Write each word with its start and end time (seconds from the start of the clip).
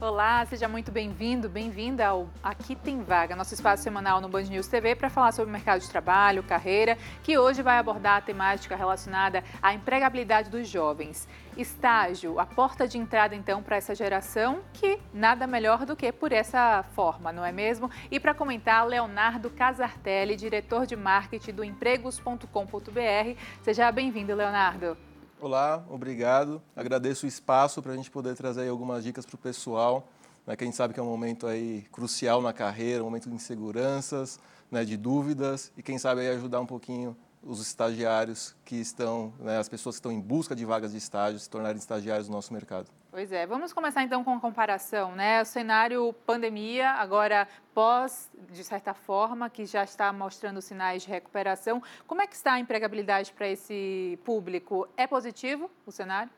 Olá, 0.00 0.46
seja 0.46 0.68
muito 0.68 0.92
bem-vindo, 0.92 1.48
bem-vinda 1.48 2.06
ao 2.06 2.30
Aqui 2.40 2.76
Tem 2.76 3.02
Vaga, 3.02 3.34
nosso 3.34 3.52
espaço 3.52 3.82
semanal 3.82 4.20
no 4.20 4.28
Band 4.28 4.44
News 4.44 4.68
TV 4.68 4.94
para 4.94 5.10
falar 5.10 5.32
sobre 5.32 5.50
o 5.50 5.52
mercado 5.52 5.80
de 5.80 5.90
trabalho, 5.90 6.40
carreira, 6.44 6.96
que 7.20 7.36
hoje 7.36 7.62
vai 7.62 7.78
abordar 7.78 8.18
a 8.18 8.20
temática 8.20 8.76
relacionada 8.76 9.42
à 9.60 9.74
empregabilidade 9.74 10.50
dos 10.50 10.68
jovens. 10.68 11.26
Estágio, 11.56 12.38
a 12.38 12.46
porta 12.46 12.86
de 12.86 12.96
entrada 12.96 13.34
então 13.34 13.60
para 13.60 13.74
essa 13.74 13.92
geração, 13.92 14.60
que 14.72 15.00
nada 15.12 15.48
melhor 15.48 15.84
do 15.84 15.96
que 15.96 16.12
por 16.12 16.30
essa 16.30 16.84
forma, 16.94 17.32
não 17.32 17.44
é 17.44 17.50
mesmo? 17.50 17.90
E 18.08 18.20
para 18.20 18.32
comentar, 18.32 18.86
Leonardo 18.86 19.50
Casartelli, 19.50 20.36
diretor 20.36 20.86
de 20.86 20.94
marketing 20.94 21.54
do 21.54 21.64
empregos.com.br. 21.64 23.36
Seja 23.64 23.90
bem-vindo, 23.90 24.32
Leonardo. 24.32 25.07
Olá, 25.40 25.84
obrigado. 25.88 26.60
Agradeço 26.74 27.24
o 27.24 27.28
espaço 27.28 27.80
para 27.80 27.92
a 27.92 27.96
gente 27.96 28.10
poder 28.10 28.34
trazer 28.34 28.68
algumas 28.68 29.04
dicas 29.04 29.24
para 29.24 29.36
o 29.36 29.38
pessoal, 29.38 30.08
né, 30.44 30.56
que 30.56 30.64
a 30.64 30.66
gente 30.66 30.76
sabe 30.76 30.92
que 30.92 30.98
é 30.98 31.02
um 31.02 31.06
momento 31.06 31.46
aí 31.46 31.82
crucial 31.92 32.42
na 32.42 32.52
carreira, 32.52 33.04
um 33.04 33.06
momento 33.06 33.28
de 33.28 33.36
inseguranças, 33.36 34.40
né, 34.68 34.84
de 34.84 34.96
dúvidas, 34.96 35.70
e 35.76 35.82
quem 35.82 35.96
sabe 35.96 36.22
aí 36.22 36.30
ajudar 36.30 36.60
um 36.60 36.66
pouquinho 36.66 37.16
os 37.40 37.60
estagiários 37.60 38.56
que 38.64 38.74
estão, 38.74 39.32
né, 39.38 39.58
as 39.58 39.68
pessoas 39.68 39.94
que 39.94 40.00
estão 40.00 40.10
em 40.10 40.20
busca 40.20 40.56
de 40.56 40.64
vagas 40.64 40.90
de 40.90 40.98
estágio, 40.98 41.38
se 41.38 41.48
tornarem 41.48 41.78
estagiários 41.78 42.26
do 42.26 42.32
nosso 42.32 42.52
mercado. 42.52 42.88
Pois 43.10 43.32
é, 43.32 43.46
vamos 43.46 43.72
começar 43.72 44.02
então 44.02 44.22
com 44.22 44.34
a 44.34 44.38
comparação, 44.38 45.12
né? 45.12 45.40
O 45.40 45.44
cenário 45.46 46.12
pandemia, 46.26 46.90
agora 46.90 47.48
pós, 47.74 48.30
de 48.52 48.62
certa 48.62 48.92
forma, 48.92 49.48
que 49.48 49.64
já 49.64 49.82
está 49.82 50.12
mostrando 50.12 50.60
sinais 50.60 51.04
de 51.04 51.08
recuperação. 51.08 51.82
Como 52.06 52.20
é 52.20 52.26
que 52.26 52.34
está 52.34 52.52
a 52.52 52.60
empregabilidade 52.60 53.32
para 53.32 53.48
esse 53.48 54.18
público? 54.26 54.86
É 54.94 55.06
positivo 55.06 55.70
o 55.86 55.90
cenário? 55.90 56.30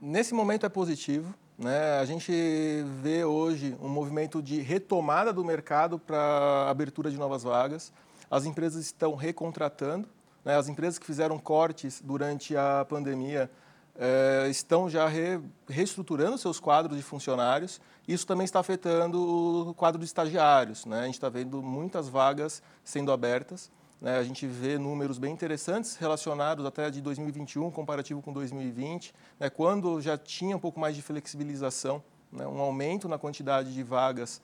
Nesse 0.00 0.32
momento 0.32 0.64
é 0.64 0.68
positivo. 0.70 1.34
Né? 1.58 1.98
A 2.00 2.04
gente 2.06 2.32
vê 3.02 3.22
hoje 3.22 3.76
um 3.78 3.88
movimento 3.88 4.42
de 4.42 4.62
retomada 4.62 5.30
do 5.30 5.44
mercado 5.44 5.98
para 5.98 6.70
abertura 6.70 7.10
de 7.10 7.18
novas 7.18 7.42
vagas. 7.42 7.92
As 8.30 8.46
empresas 8.46 8.82
estão 8.82 9.14
recontratando. 9.14 10.08
Né? 10.42 10.56
As 10.56 10.68
empresas 10.68 10.98
que 10.98 11.04
fizeram 11.04 11.38
cortes 11.38 12.00
durante 12.00 12.56
a 12.56 12.86
pandemia 12.88 13.50
é, 13.96 14.48
estão 14.50 14.88
já 14.90 15.06
re, 15.06 15.40
reestruturando 15.68 16.36
seus 16.36 16.58
quadros 16.58 16.96
de 16.96 17.02
funcionários. 17.02 17.80
Isso 18.06 18.26
também 18.26 18.44
está 18.44 18.60
afetando 18.60 19.68
o 19.68 19.74
quadro 19.74 19.98
de 19.98 20.04
estagiários. 20.04 20.84
Né? 20.84 21.00
A 21.00 21.04
gente 21.06 21.14
está 21.14 21.28
vendo 21.28 21.62
muitas 21.62 22.08
vagas 22.08 22.62
sendo 22.82 23.12
abertas. 23.12 23.70
Né? 24.00 24.18
A 24.18 24.24
gente 24.24 24.46
vê 24.46 24.78
números 24.78 25.18
bem 25.18 25.32
interessantes 25.32 25.96
relacionados 25.96 26.66
até 26.66 26.90
de 26.90 27.00
2021, 27.00 27.70
comparativo 27.70 28.20
com 28.20 28.32
2020, 28.32 29.14
né? 29.38 29.48
quando 29.48 30.00
já 30.00 30.18
tinha 30.18 30.56
um 30.56 30.60
pouco 30.60 30.80
mais 30.80 30.96
de 30.96 31.02
flexibilização, 31.02 32.02
né? 32.32 32.46
um 32.46 32.60
aumento 32.60 33.08
na 33.08 33.18
quantidade 33.18 33.72
de 33.72 33.82
vagas 33.82 34.42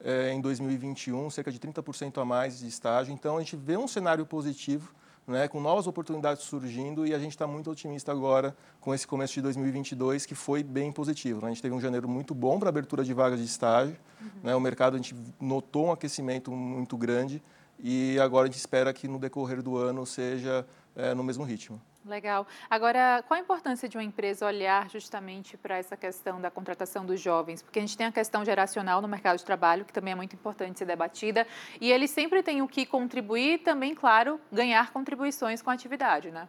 é, 0.00 0.32
em 0.32 0.40
2021, 0.40 1.30
cerca 1.30 1.52
de 1.52 1.58
30% 1.58 2.20
a 2.20 2.24
mais 2.24 2.58
de 2.58 2.66
estágio. 2.66 3.12
Então, 3.12 3.36
a 3.36 3.40
gente 3.40 3.56
vê 3.56 3.76
um 3.76 3.86
cenário 3.86 4.24
positivo 4.24 4.94
né, 5.26 5.48
com 5.48 5.60
novas 5.60 5.86
oportunidades 5.86 6.44
surgindo 6.44 7.06
e 7.06 7.12
a 7.12 7.18
gente 7.18 7.32
está 7.32 7.46
muito 7.46 7.70
otimista 7.70 8.12
agora 8.12 8.56
com 8.80 8.94
esse 8.94 9.06
começo 9.06 9.34
de 9.34 9.42
2022 9.42 10.24
que 10.24 10.34
foi 10.34 10.62
bem 10.62 10.92
positivo. 10.92 11.40
Né? 11.40 11.48
A 11.48 11.50
gente 11.50 11.62
teve 11.62 11.74
um 11.74 11.80
janeiro 11.80 12.08
muito 12.08 12.34
bom 12.34 12.58
para 12.58 12.68
abertura 12.68 13.02
de 13.02 13.12
vagas 13.12 13.40
de 13.40 13.44
estágio, 13.44 13.96
uhum. 14.20 14.28
né? 14.42 14.54
o 14.54 14.60
mercado 14.60 14.94
a 14.94 14.96
gente 14.98 15.14
notou 15.40 15.86
um 15.86 15.92
aquecimento 15.92 16.52
muito 16.52 16.96
grande 16.96 17.42
e 17.78 18.18
agora 18.20 18.44
a 18.44 18.50
gente 18.50 18.58
espera 18.58 18.92
que 18.92 19.08
no 19.08 19.18
decorrer 19.18 19.62
do 19.62 19.76
ano 19.76 20.06
seja 20.06 20.66
é, 20.96 21.14
no 21.14 21.22
mesmo 21.22 21.44
ritmo. 21.44 21.80
Legal. 22.04 22.46
Agora, 22.70 23.24
qual 23.26 23.38
a 23.38 23.42
importância 23.42 23.88
de 23.88 23.96
uma 23.96 24.04
empresa 24.04 24.46
olhar 24.46 24.88
justamente 24.88 25.56
para 25.56 25.76
essa 25.76 25.96
questão 25.96 26.40
da 26.40 26.50
contratação 26.50 27.04
dos 27.04 27.20
jovens? 27.20 27.62
Porque 27.62 27.80
a 27.80 27.82
gente 27.82 27.96
tem 27.96 28.06
a 28.06 28.12
questão 28.12 28.44
geracional 28.44 29.02
no 29.02 29.08
mercado 29.08 29.38
de 29.38 29.44
trabalho, 29.44 29.84
que 29.84 29.92
também 29.92 30.12
é 30.12 30.14
muito 30.14 30.34
importante 30.34 30.78
ser 30.78 30.84
debatida, 30.84 31.46
e 31.80 31.90
eles 31.90 32.10
sempre 32.10 32.42
têm 32.42 32.62
o 32.62 32.68
que 32.68 32.86
contribuir 32.86 33.54
e 33.54 33.58
também, 33.58 33.94
claro, 33.94 34.40
ganhar 34.52 34.92
contribuições 34.92 35.60
com 35.60 35.70
a 35.70 35.72
atividade, 35.72 36.30
né? 36.30 36.48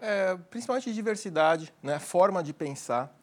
É, 0.00 0.36
principalmente 0.50 0.92
diversidade, 0.92 1.72
né? 1.82 1.98
forma 1.98 2.42
de 2.42 2.52
pensar, 2.52 3.14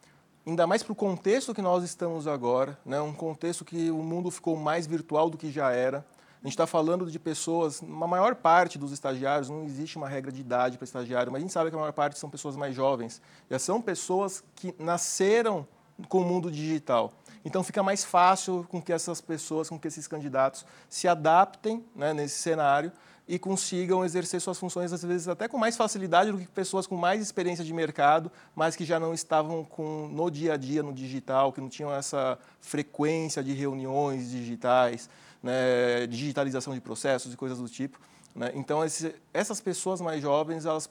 ainda 0.46 0.66
mais 0.66 0.84
para 0.84 0.94
o 0.94 0.96
contexto 0.96 1.54
que 1.54 1.62
nós 1.62 1.84
estamos 1.84 2.28
agora, 2.28 2.78
né? 2.86 3.00
um 3.00 3.14
contexto 3.14 3.64
que 3.64 3.92
o 3.92 3.98
mundo 3.98 4.32
ficou 4.32 4.56
mais 4.56 4.88
virtual 4.88 5.30
do 5.30 5.38
que 5.38 5.52
já 5.52 5.72
era. 5.72 6.06
A 6.44 6.48
gente 6.48 6.56
está 6.56 6.68
falando 6.68 7.10
de 7.10 7.18
pessoas, 7.18 7.80
uma 7.80 8.06
maior 8.06 8.36
parte 8.36 8.78
dos 8.78 8.92
estagiários, 8.92 9.50
não 9.50 9.64
existe 9.64 9.96
uma 9.96 10.10
regra 10.10 10.30
de 10.30 10.42
idade 10.42 10.78
para 10.78 10.84
estagiário, 10.84 11.32
mas 11.32 11.40
a 11.40 11.42
gente 11.42 11.54
sabe 11.54 11.70
que 11.70 11.76
a 11.78 11.80
maior 11.80 11.94
parte 11.94 12.20
são 12.20 12.30
pessoas 12.30 12.58
mais 12.58 12.76
jovens. 12.76 13.22
Já 13.50 13.58
são 13.58 13.82
pessoas 13.82 14.44
que 14.54 14.76
nasceram 14.78 15.66
com 16.10 16.20
o 16.20 16.26
mundo 16.26 16.52
digital. 16.52 17.14
Então 17.46 17.64
fica 17.64 17.82
mais 17.82 18.04
fácil 18.04 18.66
com 18.70 18.82
que 18.82 18.92
essas 18.92 19.22
pessoas, 19.22 19.70
com 19.70 19.80
que 19.80 19.88
esses 19.88 20.06
candidatos 20.06 20.66
se 20.90 21.08
adaptem 21.08 21.82
né, 21.96 22.14
nesse 22.14 22.40
cenário 22.40 22.92
e 23.26 23.40
consigam 23.40 24.04
exercer 24.04 24.42
suas 24.42 24.60
funções, 24.60 24.92
às 24.92 25.02
vezes, 25.02 25.30
até 25.30 25.48
com 25.48 25.58
mais 25.58 25.78
facilidade 25.78 26.30
do 26.30 26.40
que 26.40 26.48
pessoas 26.48 26.86
com 26.86 26.98
mais 26.98 27.22
experiência 27.22 27.64
de 27.64 27.74
mercado, 27.74 28.30
mas 28.54 28.76
que 28.76 28.84
já 28.84 29.00
não 29.00 29.14
estavam 29.14 29.64
com, 29.64 30.10
no 30.10 30.30
dia 30.30 30.56
a 30.56 30.58
dia 30.58 30.84
no 30.84 30.92
digital, 30.92 31.54
que 31.54 31.62
não 31.62 31.70
tinham 31.70 31.94
essa 31.94 32.38
frequência 32.60 33.42
de 33.42 33.54
reuniões 33.54 34.30
digitais 34.30 35.10
né, 35.44 36.08
digitalização 36.08 36.74
de 36.74 36.80
processos 36.80 37.34
e 37.34 37.38
coisas 37.38 37.60
do 37.60 37.68
tipo. 37.68 38.00
Né? 38.34 38.52
Então, 38.56 38.84
esse, 38.84 39.14
essas 39.34 39.60
pessoas 39.60 40.00
mais 40.00 40.22
jovens, 40.22 40.66
elas 40.66 40.90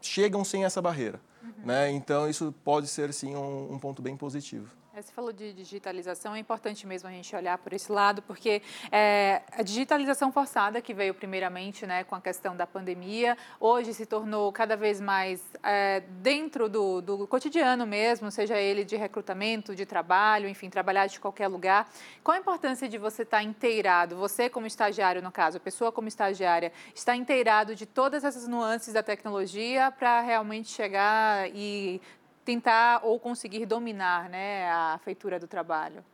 chegam 0.00 0.44
sem 0.44 0.64
essa 0.64 0.80
barreira. 0.82 1.20
Uhum. 1.42 1.52
Né? 1.64 1.90
Então, 1.90 2.28
isso 2.28 2.54
pode 2.62 2.86
ser, 2.86 3.12
sim, 3.14 3.34
um, 3.34 3.72
um 3.72 3.78
ponto 3.78 4.02
bem 4.02 4.16
positivo. 4.16 4.70
Você 5.02 5.12
falou 5.12 5.32
de 5.32 5.54
digitalização, 5.54 6.34
é 6.34 6.38
importante 6.38 6.86
mesmo 6.86 7.08
a 7.08 7.12
gente 7.12 7.34
olhar 7.34 7.56
por 7.56 7.72
esse 7.72 7.90
lado, 7.90 8.20
porque 8.20 8.60
é, 8.92 9.40
a 9.50 9.62
digitalização 9.62 10.30
forçada, 10.30 10.82
que 10.82 10.92
veio 10.92 11.14
primeiramente 11.14 11.86
né, 11.86 12.04
com 12.04 12.14
a 12.14 12.20
questão 12.20 12.54
da 12.54 12.66
pandemia, 12.66 13.34
hoje 13.58 13.94
se 13.94 14.04
tornou 14.04 14.52
cada 14.52 14.76
vez 14.76 15.00
mais 15.00 15.42
é, 15.62 16.00
dentro 16.00 16.68
do, 16.68 17.00
do 17.00 17.26
cotidiano 17.26 17.86
mesmo, 17.86 18.30
seja 18.30 18.58
ele 18.58 18.84
de 18.84 18.94
recrutamento, 18.94 19.74
de 19.74 19.86
trabalho, 19.86 20.46
enfim, 20.46 20.68
trabalhar 20.68 21.06
de 21.06 21.18
qualquer 21.18 21.48
lugar. 21.48 21.90
Qual 22.22 22.36
a 22.36 22.40
importância 22.40 22.86
de 22.86 22.98
você 22.98 23.22
estar 23.22 23.42
inteirado, 23.42 24.16
você 24.16 24.50
como 24.50 24.66
estagiário, 24.66 25.22
no 25.22 25.32
caso, 25.32 25.56
a 25.56 25.60
pessoa 25.60 25.90
como 25.90 26.08
estagiária, 26.08 26.72
estar 26.94 27.16
inteirado 27.16 27.74
de 27.74 27.86
todas 27.86 28.22
essas 28.22 28.46
nuances 28.46 28.92
da 28.92 29.02
tecnologia 29.02 29.90
para 29.90 30.20
realmente 30.20 30.68
chegar 30.68 31.48
e 31.54 32.02
tentar 32.44 33.00
ou 33.04 33.18
conseguir 33.18 33.66
dominar 33.66 34.28
né, 34.28 34.70
a 34.70 34.98
feitura 35.04 35.38
do 35.38 35.46
trabalho? 35.46 36.04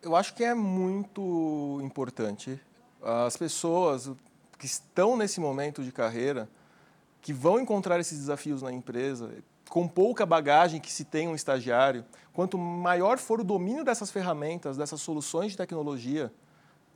Eu 0.00 0.14
acho 0.14 0.34
que 0.34 0.44
é 0.44 0.54
muito 0.54 1.80
importante. 1.82 2.60
As 3.02 3.36
pessoas 3.36 4.10
que 4.58 4.66
estão 4.66 5.16
nesse 5.16 5.40
momento 5.40 5.82
de 5.82 5.92
carreira, 5.92 6.48
que 7.20 7.32
vão 7.32 7.60
encontrar 7.60 7.98
esses 8.00 8.18
desafios 8.18 8.62
na 8.62 8.72
empresa, 8.72 9.30
com 9.68 9.86
pouca 9.86 10.24
bagagem 10.24 10.80
que 10.80 10.90
se 10.90 11.04
tem 11.04 11.28
um 11.28 11.34
estagiário, 11.34 12.04
quanto 12.32 12.56
maior 12.56 13.18
for 13.18 13.40
o 13.40 13.44
domínio 13.44 13.84
dessas 13.84 14.10
ferramentas, 14.10 14.76
dessas 14.76 15.00
soluções 15.00 15.52
de 15.52 15.58
tecnologia, 15.58 16.32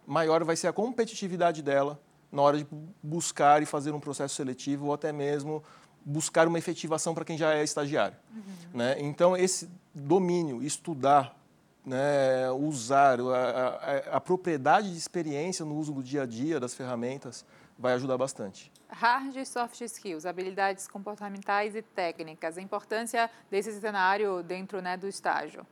maior 0.07 0.43
vai 0.45 0.57
ser 0.57 0.69
a 0.69 0.73
competitividade 0.73 1.63
dela 1.63 2.01
na 2.31 2.41
hora 2.41 2.57
de 2.57 2.67
buscar 3.03 3.63
e 3.63 3.67
fazer 3.67 3.93
um 3.93 4.01
processo 4.01 4.35
seletivo 4.35 4.87
ou 4.87 4.95
até 4.95 5.13
mesmo 5.13 5.63
buscar 6.05 6.49
uma 6.49 6.59
efetivação 6.59 7.15
para 7.15 7.25
quem 7.25 7.37
já 7.37 7.55
é 7.55 7.63
estagiário. 7.63 8.17
Uhum. 8.35 8.79
Né? 8.79 8.97
Então, 9.01 9.37
esse 9.37 9.69
domínio, 9.95 10.63
estudar, 10.63 11.37
né, 11.85 12.51
usar 12.51 13.21
a, 13.21 14.15
a, 14.15 14.17
a, 14.17 14.21
propriedade 14.21 14.91
de 14.91 14.97
experiência 14.97 15.65
no 15.65 15.77
uso 15.77 15.93
do 15.93 16.03
dia 16.03 16.23
a 16.23 16.27
dia 16.27 16.61
das 16.61 16.75
ferramentas 16.75 17.45
vai 17.79 17.95
ajudar 17.95 18.17
bastante. 18.17 18.71
Hard 18.89 19.37
e 19.37 19.45
soft 19.45 19.81
skills, 19.81 20.25
habilidades 20.25 20.87
comportamentais 20.87 21.75
e 21.75 21.83
técnicas, 21.83 22.57
a 22.57 22.63
importância 22.63 23.31
desse 23.51 23.73
cenário 23.81 24.43
dentro 24.43 24.81
né, 24.81 24.97
do 24.97 25.09
estágio 25.09 25.67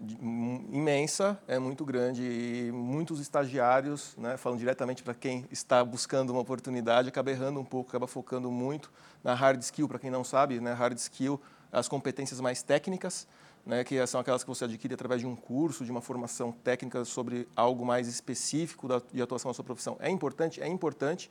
imensa, 0.00 1.38
é 1.46 1.58
muito 1.58 1.84
grande 1.84 2.22
e 2.22 2.72
muitos 2.72 3.20
estagiários, 3.20 4.14
né, 4.16 4.36
falando 4.36 4.58
diretamente 4.58 5.02
para 5.02 5.12
quem 5.12 5.44
está 5.50 5.84
buscando 5.84 6.30
uma 6.30 6.40
oportunidade, 6.40 7.08
acaba 7.08 7.30
errando 7.30 7.60
um 7.60 7.64
pouco, 7.64 7.90
acaba 7.90 8.06
focando 8.06 8.50
muito 8.50 8.90
na 9.22 9.34
hard 9.34 9.60
skill, 9.60 9.86
para 9.86 9.98
quem 9.98 10.10
não 10.10 10.24
sabe, 10.24 10.58
né, 10.58 10.72
hard 10.72 10.96
skill, 10.96 11.40
as 11.70 11.86
competências 11.86 12.40
mais 12.40 12.62
técnicas, 12.62 13.26
né, 13.64 13.84
que 13.84 14.04
são 14.06 14.20
aquelas 14.20 14.42
que 14.42 14.48
você 14.48 14.64
adquire 14.64 14.94
através 14.94 15.20
de 15.20 15.26
um 15.26 15.36
curso, 15.36 15.84
de 15.84 15.90
uma 15.90 16.00
formação 16.00 16.50
técnica 16.50 17.04
sobre 17.04 17.46
algo 17.54 17.84
mais 17.84 18.08
específico 18.08 18.88
da, 18.88 19.02
de 19.12 19.20
atuação 19.20 19.50
na 19.50 19.54
sua 19.54 19.64
profissão. 19.64 19.96
É 20.00 20.08
importante, 20.08 20.62
é 20.62 20.66
importante, 20.66 21.30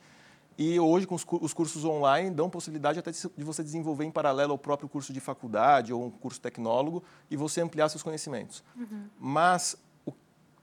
e 0.58 0.78
hoje, 0.78 1.06
com 1.06 1.14
os 1.14 1.54
cursos 1.54 1.84
online, 1.84 2.30
dão 2.30 2.50
possibilidade 2.50 2.98
até 2.98 3.10
de 3.10 3.44
você 3.44 3.62
desenvolver 3.62 4.04
em 4.04 4.10
paralelo 4.10 4.52
ao 4.52 4.58
próprio 4.58 4.88
curso 4.88 5.12
de 5.12 5.20
faculdade 5.20 5.92
ou 5.92 6.04
um 6.04 6.10
curso 6.10 6.40
tecnólogo 6.40 7.02
e 7.30 7.36
você 7.36 7.60
ampliar 7.60 7.88
seus 7.88 8.02
conhecimentos. 8.02 8.62
Uhum. 8.76 9.06
Mas 9.18 9.76
o 10.04 10.12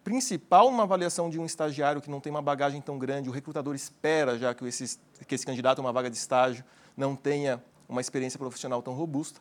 principal 0.04 0.69
numa 0.69 0.84
avaliação 0.84 1.30
de 1.30 1.39
um 1.39 1.45
estagiário 1.45 2.01
que 2.01 2.12
não 2.12 2.19
tem 2.19 2.30
uma 2.30 2.42
bagagem 2.42 2.80
tão 2.80 3.00
grande, 3.00 3.30
o 3.30 3.31
recrutador 3.31 3.74
espera 3.74 4.38
já 4.38 4.54
que 4.54 4.63
esse, 4.66 5.00
que 5.28 5.34
esse 5.34 5.45
candidato 5.45 5.80
a 5.80 5.81
uma 5.81 5.92
vaga 5.92 6.10
de 6.10 6.18
estágio 6.18 6.63
não 6.95 7.16
tenha 7.16 7.63
uma 7.90 8.01
experiência 8.01 8.38
profissional 8.38 8.81
tão 8.81 8.94
robusta, 8.94 9.40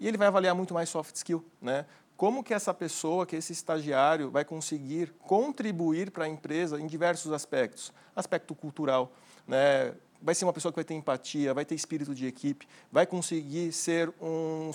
e 0.00 0.08
ele 0.08 0.16
vai 0.16 0.26
avaliar 0.26 0.54
muito 0.54 0.74
mais 0.74 0.88
soft 0.88 1.14
skill, 1.14 1.44
né? 1.60 1.86
Como 2.16 2.44
que 2.44 2.54
essa 2.54 2.72
pessoa, 2.72 3.26
que 3.26 3.34
esse 3.34 3.52
estagiário 3.52 4.30
vai 4.30 4.44
conseguir 4.44 5.12
contribuir 5.18 6.12
para 6.12 6.24
a 6.24 6.28
empresa 6.28 6.80
em 6.80 6.86
diversos 6.86 7.32
aspectos. 7.32 7.92
Aspecto 8.14 8.54
cultural, 8.54 9.12
né? 9.46 9.94
vai 10.24 10.34
ser 10.34 10.46
uma 10.46 10.54
pessoa 10.54 10.72
que 10.72 10.76
vai 10.76 10.84
ter 10.84 10.94
empatia, 10.94 11.52
vai 11.52 11.66
ter 11.66 11.74
espírito 11.74 12.14
de 12.14 12.26
equipe, 12.26 12.66
vai 12.90 13.06
conseguir 13.06 13.72
ser 13.72 14.10
um 14.18 14.70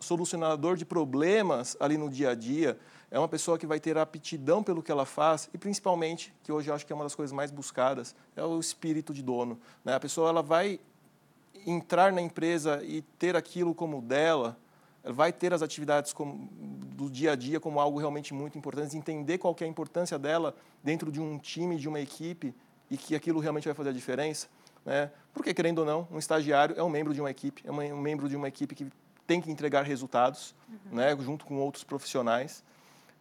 solucionador 0.00 0.78
de 0.78 0.86
problemas 0.86 1.76
ali 1.78 1.98
no 1.98 2.08
dia 2.08 2.30
a 2.30 2.34
dia, 2.34 2.78
é 3.10 3.18
uma 3.18 3.28
pessoa 3.28 3.58
que 3.58 3.66
vai 3.66 3.78
ter 3.78 3.98
aptidão 3.98 4.62
pelo 4.62 4.82
que 4.82 4.90
ela 4.90 5.04
faz 5.04 5.50
e 5.52 5.58
principalmente, 5.58 6.32
que 6.42 6.50
hoje 6.50 6.70
eu 6.70 6.74
acho 6.74 6.86
que 6.86 6.92
é 6.92 6.96
uma 6.96 7.04
das 7.04 7.14
coisas 7.14 7.34
mais 7.34 7.50
buscadas, 7.50 8.14
é 8.34 8.42
o 8.42 8.58
espírito 8.58 9.12
de 9.12 9.22
dono. 9.22 9.60
Né? 9.84 9.94
A 9.94 10.00
pessoa 10.00 10.30
ela 10.30 10.42
vai 10.42 10.80
entrar 11.66 12.10
na 12.10 12.22
empresa 12.22 12.82
e 12.82 13.02
ter 13.18 13.36
aquilo 13.36 13.74
como 13.74 14.00
dela, 14.00 14.56
ela 15.04 15.12
vai 15.12 15.34
ter 15.34 15.52
as 15.52 15.60
atividades 15.60 16.14
como, 16.14 16.48
do 16.96 17.10
dia 17.10 17.32
a 17.32 17.36
dia 17.36 17.60
como 17.60 17.78
algo 17.78 17.98
realmente 17.98 18.32
muito 18.32 18.56
importante, 18.56 18.96
entender 18.96 19.36
qual 19.36 19.54
é 19.60 19.64
a 19.64 19.68
importância 19.68 20.18
dela 20.18 20.54
dentro 20.82 21.12
de 21.12 21.20
um 21.20 21.38
time, 21.38 21.76
de 21.76 21.88
uma 21.88 22.00
equipe, 22.00 22.54
e 22.90 22.96
que 22.96 23.14
aquilo 23.14 23.40
realmente 23.40 23.64
vai 23.64 23.74
fazer 23.74 23.90
a 23.90 23.92
diferença. 23.92 24.48
Né? 24.84 25.10
Porque, 25.32 25.52
querendo 25.52 25.80
ou 25.80 25.84
não, 25.84 26.08
um 26.10 26.18
estagiário 26.18 26.74
é 26.78 26.82
um 26.82 26.88
membro 26.88 27.12
de 27.12 27.20
uma 27.20 27.30
equipe, 27.30 27.62
é 27.66 27.70
um 27.70 28.00
membro 28.00 28.28
de 28.28 28.36
uma 28.36 28.48
equipe 28.48 28.74
que 28.74 28.86
tem 29.26 29.40
que 29.40 29.50
entregar 29.50 29.82
resultados, 29.82 30.54
uhum. 30.68 30.96
né, 30.96 31.14
junto 31.20 31.44
com 31.44 31.58
outros 31.58 31.84
profissionais. 31.84 32.64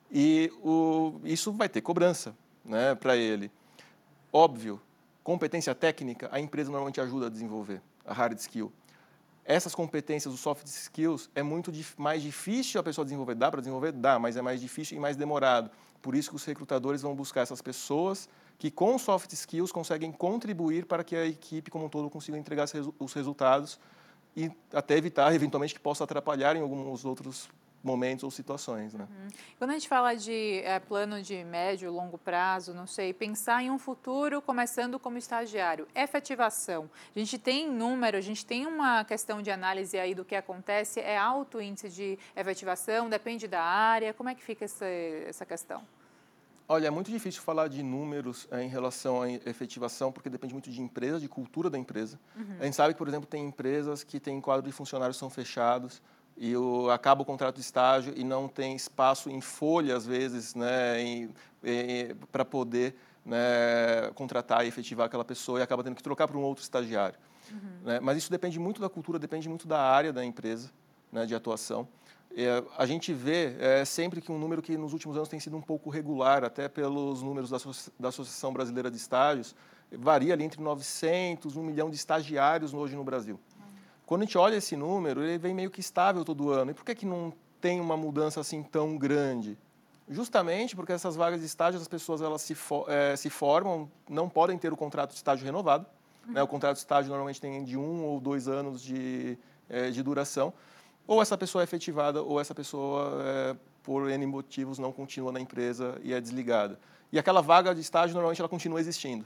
E 0.09 0.51
o, 0.63 1.19
isso 1.25 1.51
vai 1.51 1.67
ter 1.67 1.81
cobrança 1.81 2.33
né, 2.63 2.95
para 2.95 3.17
ele. 3.17 3.51
Óbvio, 4.31 4.81
competência 5.23 5.75
técnica, 5.75 6.29
a 6.31 6.39
empresa 6.39 6.71
normalmente 6.71 7.01
ajuda 7.01 7.27
a 7.27 7.29
desenvolver, 7.29 7.81
a 8.05 8.13
hard 8.13 8.37
skill. 8.39 8.71
Essas 9.43 9.75
competências, 9.75 10.33
os 10.33 10.39
soft 10.39 10.65
skills, 10.65 11.29
é 11.35 11.43
muito 11.43 11.71
mais 11.97 12.21
difícil 12.21 12.79
a 12.79 12.83
pessoa 12.83 13.03
desenvolver. 13.03 13.35
Dá 13.35 13.49
para 13.49 13.59
desenvolver? 13.59 13.91
Dá, 13.91 14.17
mas 14.17 14.37
é 14.37 14.41
mais 14.41 14.61
difícil 14.61 14.97
e 14.97 14.99
mais 14.99 15.17
demorado. 15.17 15.69
Por 16.01 16.15
isso 16.15 16.29
que 16.29 16.35
os 16.35 16.45
recrutadores 16.45 17.01
vão 17.01 17.15
buscar 17.15 17.41
essas 17.41 17.61
pessoas 17.61 18.29
que 18.57 18.71
com 18.71 18.97
soft 18.97 19.31
skills 19.33 19.71
conseguem 19.71 20.11
contribuir 20.11 20.85
para 20.85 21.03
que 21.03 21.15
a 21.15 21.25
equipe 21.25 21.69
como 21.69 21.85
um 21.85 21.89
todo 21.89 22.09
consiga 22.09 22.37
entregar 22.37 22.65
os 22.99 23.13
resultados 23.13 23.79
e 24.35 24.51
até 24.73 24.97
evitar, 24.97 25.33
eventualmente, 25.33 25.73
que 25.73 25.79
possa 25.79 26.03
atrapalhar 26.03 26.55
em 26.55 26.61
alguns 26.61 27.05
outros 27.05 27.49
momentos 27.83 28.23
ou 28.23 28.31
situações. 28.31 28.93
Né? 28.93 29.07
Uhum. 29.09 29.27
Quando 29.57 29.71
a 29.71 29.73
gente 29.73 29.87
fala 29.87 30.15
de 30.15 30.61
é, 30.63 30.79
plano 30.79 31.21
de 31.21 31.43
médio, 31.43 31.91
longo 31.91 32.17
prazo, 32.17 32.73
não 32.73 32.85
sei, 32.85 33.13
pensar 33.13 33.63
em 33.63 33.71
um 33.71 33.79
futuro 33.79 34.41
começando 34.41 34.99
como 34.99 35.17
estagiário, 35.17 35.87
efetivação. 35.95 36.89
A 37.15 37.19
gente 37.19 37.37
tem 37.37 37.69
número, 37.69 38.17
a 38.17 38.21
gente 38.21 38.45
tem 38.45 38.65
uma 38.65 39.03
questão 39.05 39.41
de 39.41 39.49
análise 39.49 39.97
aí 39.97 40.13
do 40.13 40.25
que 40.25 40.35
acontece, 40.35 40.99
é 40.99 41.17
alto 41.17 41.61
índice 41.61 41.89
de 41.89 42.19
efetivação, 42.35 43.09
depende 43.09 43.47
da 43.47 43.61
área, 43.61 44.13
como 44.13 44.29
é 44.29 44.35
que 44.35 44.43
fica 44.43 44.65
essa, 44.65 44.85
essa 44.85 45.45
questão? 45.45 45.81
Olha, 46.69 46.87
é 46.87 46.89
muito 46.89 47.09
difícil 47.09 47.41
falar 47.41 47.69
de 47.69 47.81
números 47.81 48.45
é, 48.51 48.61
em 48.61 48.67
relação 48.67 49.21
à 49.21 49.31
efetivação, 49.31 50.11
porque 50.11 50.29
depende 50.29 50.53
muito 50.53 50.69
de 50.69 50.81
empresa, 50.81 51.17
de 51.17 51.29
cultura 51.29 51.69
da 51.69 51.77
empresa. 51.77 52.19
Uhum. 52.35 52.57
A 52.59 52.65
gente 52.65 52.75
sabe 52.75 52.93
que, 52.93 52.97
por 52.97 53.07
exemplo, 53.07 53.25
tem 53.25 53.45
empresas 53.45 54.03
que 54.03 54.19
têm 54.19 54.41
quadro 54.41 54.65
de 54.65 54.71
funcionários 54.73 55.15
que 55.15 55.19
são 55.19 55.29
fechados 55.29 56.01
e 56.35 56.57
o, 56.57 56.89
acaba 56.89 57.21
o 57.21 57.25
contrato 57.25 57.55
de 57.55 57.61
estágio 57.61 58.13
e 58.17 58.23
não 58.23 58.49
tem 58.49 58.75
espaço 58.75 59.29
em 59.29 59.39
folha, 59.39 59.95
às 59.95 60.05
vezes, 60.05 60.55
né, 60.55 61.29
para 62.31 62.43
poder 62.43 62.95
né, 63.25 64.11
contratar 64.13 64.65
e 64.65 64.67
efetivar 64.67 65.05
aquela 65.05 65.25
pessoa 65.25 65.59
e 65.59 65.61
acaba 65.61 65.83
tendo 65.83 65.95
que 65.95 66.03
trocar 66.03 66.27
para 66.27 66.37
um 66.37 66.41
outro 66.41 66.63
estagiário. 66.63 67.17
Uhum. 67.49 67.59
Né? 67.83 67.99
Mas 68.01 68.17
isso 68.17 68.29
depende 68.29 68.59
muito 68.59 68.81
da 68.81 68.89
cultura, 68.89 69.17
depende 69.17 69.47
muito 69.47 69.67
da 69.67 69.79
área 69.79 70.11
da 70.11 70.23
empresa 70.23 70.69
né, 71.11 71.25
de 71.25 71.33
atuação. 71.33 71.87
É, 72.39 72.63
a 72.77 72.85
gente 72.85 73.11
vê 73.13 73.55
é, 73.59 73.83
sempre 73.83 74.21
que 74.21 74.31
um 74.31 74.37
número 74.37 74.61
que 74.61 74.77
nos 74.77 74.93
últimos 74.93 75.17
anos 75.17 75.27
tem 75.27 75.39
sido 75.39 75.57
um 75.57 75.61
pouco 75.61 75.89
regular, 75.89 76.43
até 76.43 76.69
pelos 76.69 77.23
números 77.23 77.49
da, 77.49 77.57
da 77.99 78.09
Associação 78.09 78.53
Brasileira 78.53 78.91
de 78.91 78.97
Estágios, 78.97 79.55
varia 79.91 80.35
ali 80.35 80.43
entre 80.43 80.61
900 80.61 81.55
e 81.55 81.57
1 81.57 81.63
milhão 81.63 81.89
de 81.89 81.95
estagiários 81.95 82.75
hoje 82.75 82.95
no 82.95 83.03
Brasil. 83.03 83.39
Quando 84.05 84.21
a 84.21 84.25
gente 84.25 84.37
olha 84.37 84.55
esse 84.55 84.75
número, 84.75 85.23
ele 85.23 85.39
vem 85.39 85.51
meio 85.51 85.71
que 85.71 85.79
estável 85.79 86.23
todo 86.23 86.51
ano. 86.51 86.69
E 86.69 86.73
por 86.75 86.85
que, 86.85 86.93
que 86.93 87.07
não 87.07 87.33
tem 87.59 87.81
uma 87.81 87.97
mudança 87.97 88.39
assim 88.39 88.61
tão 88.61 88.99
grande? 88.99 89.57
Justamente 90.07 90.75
porque 90.75 90.93
essas 90.93 91.15
vagas 91.15 91.39
de 91.39 91.47
estágio, 91.47 91.81
as 91.81 91.87
pessoas 91.87 92.21
elas 92.21 92.43
se, 92.43 92.53
for, 92.53 92.87
é, 92.87 93.15
se 93.15 93.31
formam, 93.31 93.91
não 94.07 94.29
podem 94.29 94.59
ter 94.59 94.71
o 94.71 94.77
contrato 94.77 95.09
de 95.09 95.15
estágio 95.15 95.43
renovado. 95.43 95.87
Né? 96.27 96.43
O 96.43 96.47
contrato 96.47 96.75
de 96.75 96.81
estágio 96.81 97.09
normalmente 97.09 97.41
tem 97.41 97.63
de 97.63 97.75
um 97.75 98.05
ou 98.05 98.19
dois 98.19 98.47
anos 98.47 98.79
de, 98.79 99.39
é, 99.67 99.89
de 99.89 100.03
duração 100.03 100.53
ou 101.07 101.21
essa 101.21 101.37
pessoa 101.37 101.61
é 101.61 101.65
efetivada, 101.65 102.21
ou 102.21 102.39
essa 102.39 102.53
pessoa, 102.53 103.23
é, 103.23 103.55
por 103.81 104.09
N 104.09 104.25
motivos, 104.25 104.77
não 104.77 104.91
continua 104.91 105.31
na 105.31 105.39
empresa 105.39 105.97
e 106.03 106.13
é 106.13 106.19
desligada. 106.19 106.77
E 107.11 107.17
aquela 107.17 107.41
vaga 107.41 107.73
de 107.73 107.79
estágio, 107.79 108.13
normalmente, 108.13 108.41
ela 108.41 108.49
continua 108.49 108.79
existindo. 108.79 109.25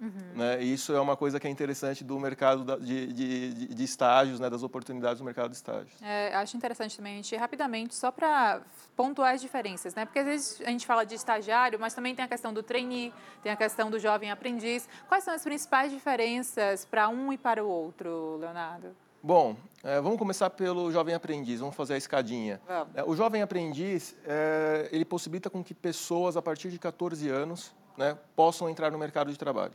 Uhum. 0.00 0.32
Né? 0.34 0.62
E 0.62 0.72
isso 0.72 0.94
é 0.94 1.00
uma 1.00 1.14
coisa 1.14 1.38
que 1.38 1.46
é 1.46 1.50
interessante 1.50 2.02
do 2.02 2.18
mercado 2.18 2.64
de, 2.78 3.12
de, 3.12 3.74
de 3.74 3.84
estágios, 3.84 4.40
né? 4.40 4.48
das 4.48 4.62
oportunidades 4.62 5.18
do 5.18 5.24
mercado 5.24 5.50
de 5.50 5.56
estágios. 5.56 5.92
É, 6.00 6.34
acho 6.34 6.56
interessante 6.56 6.96
também 6.96 7.12
a 7.12 7.16
gente, 7.16 7.36
rapidamente, 7.36 7.94
só 7.94 8.10
para 8.10 8.62
pontuar 8.96 9.34
as 9.34 9.42
diferenças, 9.42 9.94
né? 9.94 10.06
porque 10.06 10.20
às 10.20 10.24
vezes 10.24 10.62
a 10.62 10.70
gente 10.70 10.86
fala 10.86 11.04
de 11.04 11.14
estagiário, 11.14 11.78
mas 11.78 11.92
também 11.92 12.14
tem 12.14 12.24
a 12.24 12.28
questão 12.28 12.52
do 12.52 12.62
trainee, 12.62 13.12
tem 13.42 13.52
a 13.52 13.56
questão 13.56 13.90
do 13.90 13.98
jovem 13.98 14.30
aprendiz. 14.30 14.88
Quais 15.06 15.22
são 15.22 15.34
as 15.34 15.44
principais 15.44 15.92
diferenças 15.92 16.86
para 16.86 17.08
um 17.10 17.30
e 17.30 17.36
para 17.36 17.62
o 17.62 17.68
outro, 17.68 18.38
Leonardo? 18.38 18.96
Bom, 19.22 19.54
é, 19.84 20.00
vamos 20.00 20.18
começar 20.18 20.48
pelo 20.48 20.90
jovem 20.90 21.14
aprendiz, 21.14 21.60
vamos 21.60 21.76
fazer 21.76 21.92
a 21.92 21.96
escadinha. 21.98 22.58
É, 22.94 23.04
o 23.04 23.14
jovem 23.14 23.42
aprendiz, 23.42 24.16
é, 24.24 24.88
ele 24.90 25.04
possibilita 25.04 25.50
com 25.50 25.62
que 25.62 25.74
pessoas 25.74 26.38
a 26.38 26.42
partir 26.42 26.70
de 26.70 26.78
14 26.78 27.28
anos 27.28 27.74
né, 27.98 28.16
possam 28.34 28.68
entrar 28.68 28.90
no 28.90 28.98
mercado 28.98 29.30
de 29.30 29.38
trabalho. 29.38 29.74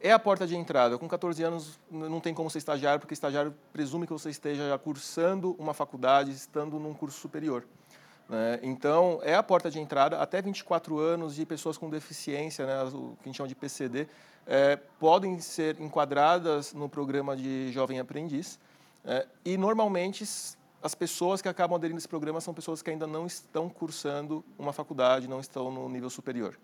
É 0.00 0.12
a 0.12 0.18
porta 0.18 0.46
de 0.46 0.54
entrada. 0.54 0.98
Com 0.98 1.08
14 1.08 1.42
anos 1.42 1.80
não 1.90 2.20
tem 2.20 2.34
como 2.34 2.48
ser 2.50 2.58
estagiário, 2.58 3.00
porque 3.00 3.14
estagiário 3.14 3.54
presume 3.72 4.06
que 4.06 4.12
você 4.12 4.30
esteja 4.30 4.68
já 4.68 4.78
cursando 4.78 5.56
uma 5.58 5.74
faculdade, 5.74 6.30
estando 6.30 6.78
num 6.78 6.92
curso 6.92 7.18
superior. 7.18 7.64
Né? 8.28 8.58
Então, 8.62 9.20
é 9.22 9.34
a 9.34 9.42
porta 9.42 9.70
de 9.70 9.78
entrada. 9.78 10.18
Até 10.18 10.40
24 10.40 10.98
anos 10.98 11.34
de 11.34 11.44
pessoas 11.44 11.76
com 11.76 11.90
deficiência, 11.90 12.66
né, 12.66 12.82
o 12.84 13.16
que 13.16 13.24
a 13.24 13.26
gente 13.26 13.36
chama 13.36 13.48
de 13.48 13.54
PCD, 13.54 14.06
é, 14.46 14.76
podem 14.98 15.38
ser 15.40 15.80
enquadradas 15.80 16.72
no 16.72 16.88
programa 16.88 17.36
de 17.36 17.70
jovem 17.72 17.98
aprendiz. 17.98 18.58
É, 19.04 19.26
e, 19.44 19.56
normalmente, 19.56 20.24
as 20.82 20.94
pessoas 20.94 21.40
que 21.40 21.48
acabam 21.48 21.76
aderindo 21.76 21.96
a 21.96 22.00
esse 22.00 22.08
programa 22.08 22.40
são 22.40 22.52
pessoas 22.52 22.82
que 22.82 22.90
ainda 22.90 23.06
não 23.06 23.26
estão 23.26 23.68
cursando 23.68 24.44
uma 24.58 24.72
faculdade, 24.72 25.28
não 25.28 25.40
estão 25.40 25.70
no 25.70 25.88
nível 25.88 26.10
superior. 26.10 26.58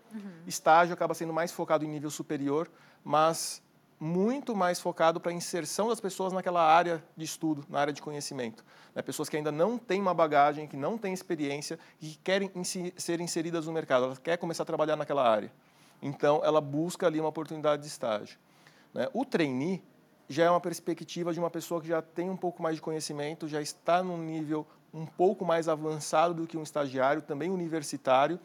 Estágio 0.45 0.93
acaba 0.93 1.13
sendo 1.13 1.33
mais 1.33 1.51
focado 1.51 1.85
em 1.85 1.87
nível 1.87 2.11
superior, 2.11 2.69
mas 3.03 3.63
muito 4.03 4.55
mais 4.55 4.79
focado 4.79 5.19
para 5.19 5.31
a 5.31 5.35
inserção 5.35 5.89
das 5.89 6.01
pessoas 6.01 6.33
naquela 6.33 6.63
área 6.63 7.03
de 7.15 7.23
estudo, 7.23 7.63
na 7.69 7.79
área 7.79 7.93
de 7.93 8.01
conhecimento. 8.01 8.65
Né? 8.95 9.01
Pessoas 9.03 9.29
que 9.29 9.37
ainda 9.37 9.51
não 9.51 9.77
têm 9.77 10.01
uma 10.01 10.11
bagagem, 10.11 10.67
que 10.67 10.75
não 10.75 10.97
têm 10.97 11.13
experiência 11.13 11.77
e 12.01 12.07
que 12.07 12.17
querem 12.17 12.49
insi- 12.55 12.91
ser 12.97 13.21
inseridas 13.21 13.67
no 13.67 13.71
mercado, 13.71 14.05
ela 14.05 14.15
quer 14.15 14.37
começar 14.37 14.63
a 14.63 14.65
trabalhar 14.65 14.95
naquela 14.95 15.29
área. 15.29 15.51
Então, 16.01 16.41
ela 16.43 16.59
busca 16.59 17.05
ali 17.05 17.19
uma 17.19 17.29
oportunidade 17.29 17.83
de 17.83 17.87
estágio. 17.89 18.39
né? 18.91 19.07
O 19.13 19.23
trainee 19.23 19.83
já 20.27 20.45
é 20.45 20.49
uma 20.49 20.59
perspectiva 20.59 21.31
de 21.31 21.39
uma 21.39 21.51
pessoa 21.51 21.79
que 21.79 21.87
já 21.87 22.01
tem 22.01 22.27
um 22.27 22.37
pouco 22.37 22.63
mais 22.63 22.77
de 22.77 22.81
conhecimento, 22.81 23.47
já 23.47 23.61
está 23.61 24.01
num 24.01 24.17
nível 24.17 24.65
um 24.91 25.05
pouco 25.05 25.45
mais 25.45 25.69
avançado 25.69 26.33
do 26.33 26.47
que 26.47 26.57
um 26.57 26.63
estagiário, 26.63 27.21
também 27.21 27.51
universitário, 27.51 28.39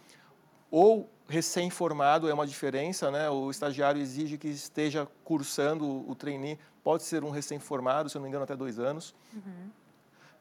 ou 0.70 1.08
recém-formado 1.28 2.28
é 2.28 2.34
uma 2.34 2.46
diferença, 2.46 3.10
né? 3.10 3.28
O 3.28 3.50
estagiário 3.50 4.00
exige 4.00 4.38
que 4.38 4.48
esteja 4.48 5.08
cursando 5.24 6.08
o 6.08 6.14
trainee, 6.14 6.58
pode 6.84 7.02
ser 7.02 7.24
um 7.24 7.30
recém-formado, 7.30 8.08
se 8.08 8.16
eu 8.16 8.20
não 8.20 8.24
me 8.24 8.28
engano, 8.28 8.44
até 8.44 8.54
dois 8.54 8.78
anos. 8.78 9.14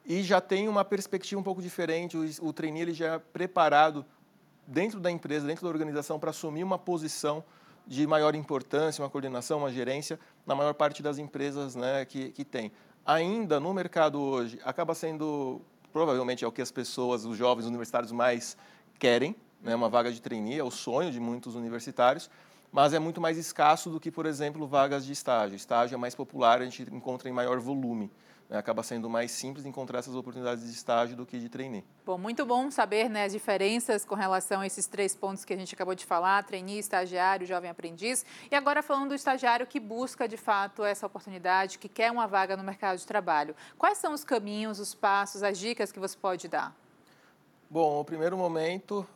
E 0.05 0.21
já 0.21 0.39
tem 0.39 0.67
uma 0.67 0.85
perspectiva 0.85 1.41
um 1.41 1.43
pouco 1.43 1.61
diferente, 1.61 2.15
o, 2.15 2.47
o 2.47 2.53
trainee 2.53 2.83
ele 2.83 2.93
já 2.93 3.15
é 3.15 3.19
preparado 3.19 4.05
dentro 4.67 4.99
da 4.99 5.09
empresa, 5.09 5.47
dentro 5.47 5.63
da 5.63 5.69
organização, 5.69 6.19
para 6.19 6.29
assumir 6.29 6.63
uma 6.63 6.77
posição 6.77 7.43
de 7.87 8.05
maior 8.05 8.35
importância, 8.35 9.03
uma 9.03 9.09
coordenação, 9.09 9.59
uma 9.59 9.71
gerência, 9.71 10.19
na 10.45 10.55
maior 10.55 10.73
parte 10.73 11.03
das 11.03 11.17
empresas 11.17 11.75
né, 11.75 12.05
que, 12.05 12.31
que 12.31 12.43
tem. 12.43 12.71
Ainda 13.05 13.59
no 13.59 13.73
mercado 13.73 14.19
hoje, 14.19 14.59
acaba 14.63 14.95
sendo, 14.95 15.61
provavelmente 15.93 16.43
é 16.43 16.47
o 16.47 16.51
que 16.51 16.61
as 16.61 16.71
pessoas, 16.71 17.25
os 17.25 17.37
jovens 17.37 17.65
universitários 17.65 18.11
mais 18.11 18.57
querem, 18.97 19.35
né, 19.65 19.75
uma 19.75 19.89
vaga 19.89 20.11
de 20.11 20.21
trainee, 20.21 20.59
é 20.59 20.63
o 20.63 20.69
sonho 20.71 21.11
de 21.11 21.19
muitos 21.19 21.55
universitários, 21.55 22.29
mas 22.71 22.93
é 22.93 22.99
muito 22.99 23.19
mais 23.19 23.37
escasso 23.37 23.89
do 23.89 23.99
que, 23.99 24.11
por 24.11 24.25
exemplo, 24.25 24.67
vagas 24.67 25.05
de 25.05 25.11
estágio. 25.11 25.55
Estágio 25.55 25.95
é 25.95 25.97
mais 25.97 26.13
popular, 26.13 26.61
a 26.61 26.65
gente 26.65 26.83
encontra 26.93 27.27
em 27.27 27.31
maior 27.31 27.59
volume. 27.59 28.11
né, 28.47 28.57
Acaba 28.59 28.83
sendo 28.83 29.09
mais 29.09 29.31
simples 29.31 29.65
encontrar 29.65 29.99
essas 29.99 30.13
oportunidades 30.13 30.65
de 30.65 30.69
estágio 30.69 31.15
do 31.15 31.25
que 31.25 31.39
de 31.39 31.49
trainee. 31.49 31.83
Bom, 32.05 32.17
muito 32.17 32.45
bom 32.45 32.69
saber 32.69 33.09
né, 33.09 33.23
as 33.23 33.31
diferenças 33.31 34.05
com 34.05 34.13
relação 34.13 34.61
a 34.61 34.67
esses 34.67 34.85
três 34.85 35.15
pontos 35.15 35.43
que 35.43 35.53
a 35.53 35.57
gente 35.57 35.73
acabou 35.73 35.95
de 35.95 36.05
falar, 36.05 36.43
trainee, 36.43 36.77
estagiário, 36.77 37.47
jovem 37.47 37.69
aprendiz. 37.71 38.23
E 38.51 38.55
agora 38.55 38.83
falando 38.83 39.09
do 39.09 39.15
estagiário 39.15 39.65
que 39.65 39.79
busca, 39.79 40.27
de 40.27 40.37
fato, 40.37 40.83
essa 40.83 41.07
oportunidade, 41.07 41.79
que 41.79 41.89
quer 41.89 42.11
uma 42.11 42.27
vaga 42.27 42.55
no 42.55 42.63
mercado 42.63 42.99
de 42.99 43.07
trabalho. 43.07 43.55
Quais 43.79 43.97
são 43.97 44.13
os 44.13 44.23
caminhos, 44.23 44.79
os 44.79 44.93
passos, 44.93 45.41
as 45.41 45.57
dicas 45.57 45.91
que 45.91 45.99
você 45.99 46.15
pode 46.15 46.47
dar? 46.47 46.75
Bom, 47.67 47.99
o 48.01 48.05
primeiro 48.05 48.37
momento, 48.37 49.07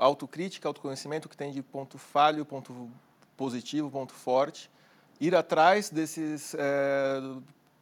autocrítica, 0.00 0.66
autoconhecimento, 0.66 1.26
o 1.26 1.28
que 1.28 1.36
tem 1.36 1.52
de 1.52 1.62
ponto 1.62 1.98
falho, 1.98 2.44
ponto 2.44 2.90
positivo, 3.36 3.90
ponto 3.90 4.14
forte. 4.14 4.70
Ir 5.20 5.34
atrás 5.34 5.90
desses 5.90 6.54
eh, 6.54 7.20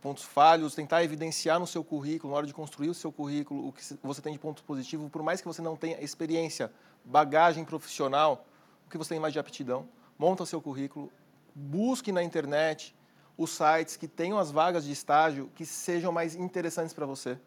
pontos 0.03 0.25
falhos, 0.25 0.75
tentar 0.75 1.05
evidenciar 1.05 1.61
no 1.61 1.67
seu 1.67 1.85
currículo, 1.85 2.33
na 2.33 2.39
hora 2.39 2.47
de 2.47 2.53
construir 2.53 2.89
o 2.89 2.95
seu 2.95 3.13
currículo, 3.13 3.69
o 3.69 3.73
que 3.73 3.83
você 4.03 4.21
tem 4.21 4.33
de 4.33 4.39
ponto 4.39 4.65
positivo, 4.65 5.09
por 5.09 5.23
mais 5.23 5.41
que 5.41 5.47
você 5.47 5.63
não 5.63 5.77
tenha 5.77 6.03
experiência, 6.03 6.73
bagagem 7.05 7.65
profissional, 7.65 8.45
o 8.85 8.91
que 8.91 8.99
você 8.99 9.11
tem 9.11 9.21
mais 9.21 9.33
de 9.33 9.39
aptidão. 9.39 9.89
Monta 10.19 10.45
seu 10.45 10.61
currículo, 10.61 11.13
busque 11.55 12.11
na 12.11 12.23
internet 12.23 12.97
os 13.37 13.51
sites 13.51 13.97
que 13.97 14.09
tenham 14.09 14.39
as 14.39 14.51
vagas 14.51 14.85
de 14.85 14.91
estágio 14.91 15.49
que 15.55 15.65
sejam 15.65 16.11
mais 16.11 16.35
interessantes 16.35 16.93
para 16.93 17.07
você. 17.07 17.39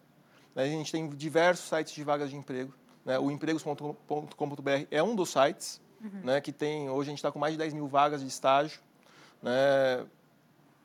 A 0.56 0.66
gente 0.66 0.92
tem 0.92 1.10
diversos 1.10 1.68
sites 1.68 1.94
de 1.94 2.04
vagas 2.06 2.30
de 2.30 2.38
emprego. 2.38 2.74
Né? 3.06 3.18
O 3.20 3.30
empregos.com.br 3.32 4.70
é 4.90 5.02
um 5.04 5.16
dos 5.16 5.30
sites 5.30 5.82
né, 6.24 6.42
que 6.42 6.52
tem. 6.52 6.90
Hoje 6.90 7.10
a 7.10 7.12
gente 7.12 7.20
está 7.20 7.32
com 7.32 7.40
mais 7.40 7.54
de 7.54 7.58
10 7.60 7.74
mil 7.74 7.88
vagas 7.88 8.22
de 8.22 8.28
estágio. 8.28 8.80
Né? 9.42 10.06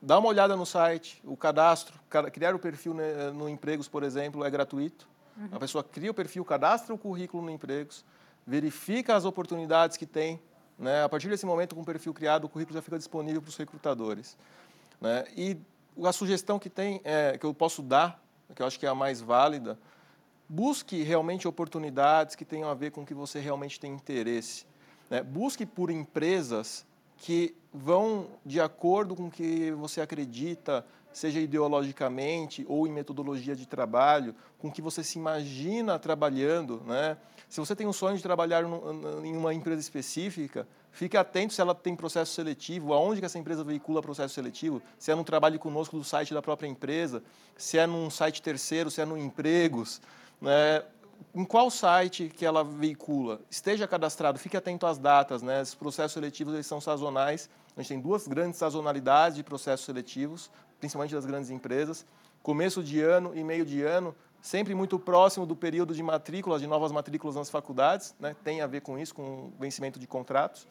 Dá 0.00 0.18
uma 0.18 0.28
olhada 0.28 0.54
no 0.56 0.66
site, 0.66 1.20
o 1.24 1.36
cadastro, 1.36 1.98
ca- 2.08 2.30
criar 2.30 2.54
o 2.54 2.58
perfil 2.58 2.94
né, 2.94 3.30
no 3.30 3.48
Empregos, 3.48 3.88
por 3.88 4.02
exemplo, 4.02 4.44
é 4.44 4.50
gratuito. 4.50 5.08
A 5.52 5.58
pessoa 5.58 5.82
cria 5.84 6.10
o 6.10 6.14
perfil, 6.14 6.44
cadastra 6.44 6.94
o 6.94 6.98
currículo 6.98 7.42
no 7.42 7.50
Empregos, 7.50 8.04
verifica 8.46 9.14
as 9.14 9.24
oportunidades 9.24 9.96
que 9.96 10.06
tem. 10.06 10.40
Né? 10.78 11.02
A 11.04 11.08
partir 11.08 11.28
desse 11.28 11.44
momento, 11.46 11.74
com 11.74 11.80
o 11.82 11.84
perfil 11.84 12.12
criado, 12.14 12.44
o 12.44 12.48
currículo 12.48 12.74
já 12.74 12.82
fica 12.82 12.96
disponível 12.98 13.40
para 13.42 13.48
os 13.48 13.56
recrutadores. 13.56 14.36
Né? 15.00 15.24
E 15.36 15.56
a 16.04 16.12
sugestão 16.12 16.58
que 16.58 16.68
tem, 16.70 17.00
é, 17.04 17.36
que 17.38 17.44
eu 17.44 17.52
posso 17.54 17.82
dar, 17.82 18.22
que 18.54 18.62
eu 18.62 18.66
acho 18.66 18.78
que 18.78 18.86
é 18.86 18.88
a 18.88 18.94
mais 18.94 19.20
válida, 19.20 19.78
busque 20.48 21.02
realmente 21.02 21.48
oportunidades 21.48 22.34
que 22.34 22.44
tenham 22.44 22.68
a 22.68 22.74
ver 22.74 22.90
com 22.90 23.02
o 23.02 23.06
que 23.06 23.14
você 23.14 23.40
realmente 23.40 23.80
tem 23.80 23.92
interesse. 23.92 24.64
né? 25.10 25.22
Busque 25.22 25.66
por 25.66 25.90
empresas 25.90 26.86
que 27.18 27.54
vão 27.72 28.28
de 28.44 28.60
acordo 28.60 29.14
com 29.14 29.26
o 29.26 29.30
que 29.30 29.70
você 29.72 30.00
acredita, 30.00 30.84
seja 31.12 31.40
ideologicamente 31.40 32.64
ou 32.68 32.86
em 32.86 32.92
metodologia 32.92 33.56
de 33.56 33.66
trabalho, 33.66 34.34
com 34.58 34.68
o 34.68 34.72
que 34.72 34.82
você 34.82 35.02
se 35.02 35.18
imagina 35.18 35.98
trabalhando. 35.98 36.82
Né? 36.86 37.16
Se 37.48 37.58
você 37.58 37.74
tem 37.74 37.86
um 37.86 37.92
sonho 37.92 38.16
de 38.16 38.22
trabalhar 38.22 38.62
em 39.24 39.34
uma 39.34 39.54
empresa 39.54 39.80
específica, 39.80 40.68
fique 40.92 41.16
atento 41.16 41.54
se 41.54 41.60
ela 41.60 41.74
tem 41.74 41.96
processo 41.96 42.34
seletivo, 42.34 42.92
aonde 42.92 43.20
que 43.20 43.26
essa 43.26 43.38
empresa 43.38 43.64
veicula 43.64 44.02
processo 44.02 44.34
seletivo, 44.34 44.82
se 44.98 45.10
é 45.10 45.14
no 45.14 45.24
trabalho 45.24 45.58
conosco 45.58 45.96
do 45.96 46.04
site 46.04 46.34
da 46.34 46.42
própria 46.42 46.68
empresa, 46.68 47.22
se 47.56 47.78
é 47.78 47.86
num 47.86 48.10
site 48.10 48.42
terceiro, 48.42 48.90
se 48.90 49.00
é 49.00 49.06
no 49.06 49.16
Empregos, 49.16 50.02
né? 50.40 50.82
em 51.34 51.44
qual 51.44 51.70
site 51.70 52.28
que 52.34 52.46
ela 52.46 52.64
veicula. 52.64 53.40
Esteja 53.50 53.86
cadastrado, 53.86 54.38
fique 54.38 54.56
atento 54.56 54.86
às 54.86 54.98
datas. 54.98 55.42
Né? 55.42 55.60
Os 55.60 55.74
processos 55.74 56.12
seletivos 56.12 56.54
eles 56.54 56.66
são 56.66 56.80
sazonais. 56.80 57.50
A 57.76 57.82
gente 57.82 57.88
tem 57.88 58.00
duas 58.00 58.26
grandes 58.26 58.58
sazonalidades 58.58 59.36
de 59.36 59.42
processos 59.42 59.84
seletivos, 59.84 60.50
principalmente 60.78 61.14
das 61.14 61.26
grandes 61.26 61.50
empresas. 61.50 62.06
Começo 62.42 62.82
de 62.82 63.02
ano 63.02 63.32
e 63.34 63.44
meio 63.44 63.66
de 63.66 63.82
ano, 63.82 64.14
sempre 64.40 64.74
muito 64.74 64.98
próximo 64.98 65.44
do 65.44 65.54
período 65.54 65.94
de 65.94 66.02
matrículas, 66.02 66.60
de 66.62 66.66
novas 66.66 66.90
matrículas 66.90 67.36
nas 67.36 67.50
faculdades. 67.50 68.14
Né? 68.18 68.34
Tem 68.42 68.62
a 68.62 68.66
ver 68.66 68.80
com 68.80 68.98
isso, 68.98 69.14
com 69.14 69.52
vencimento 69.58 69.98
de 69.98 70.06
contratos 70.06 70.66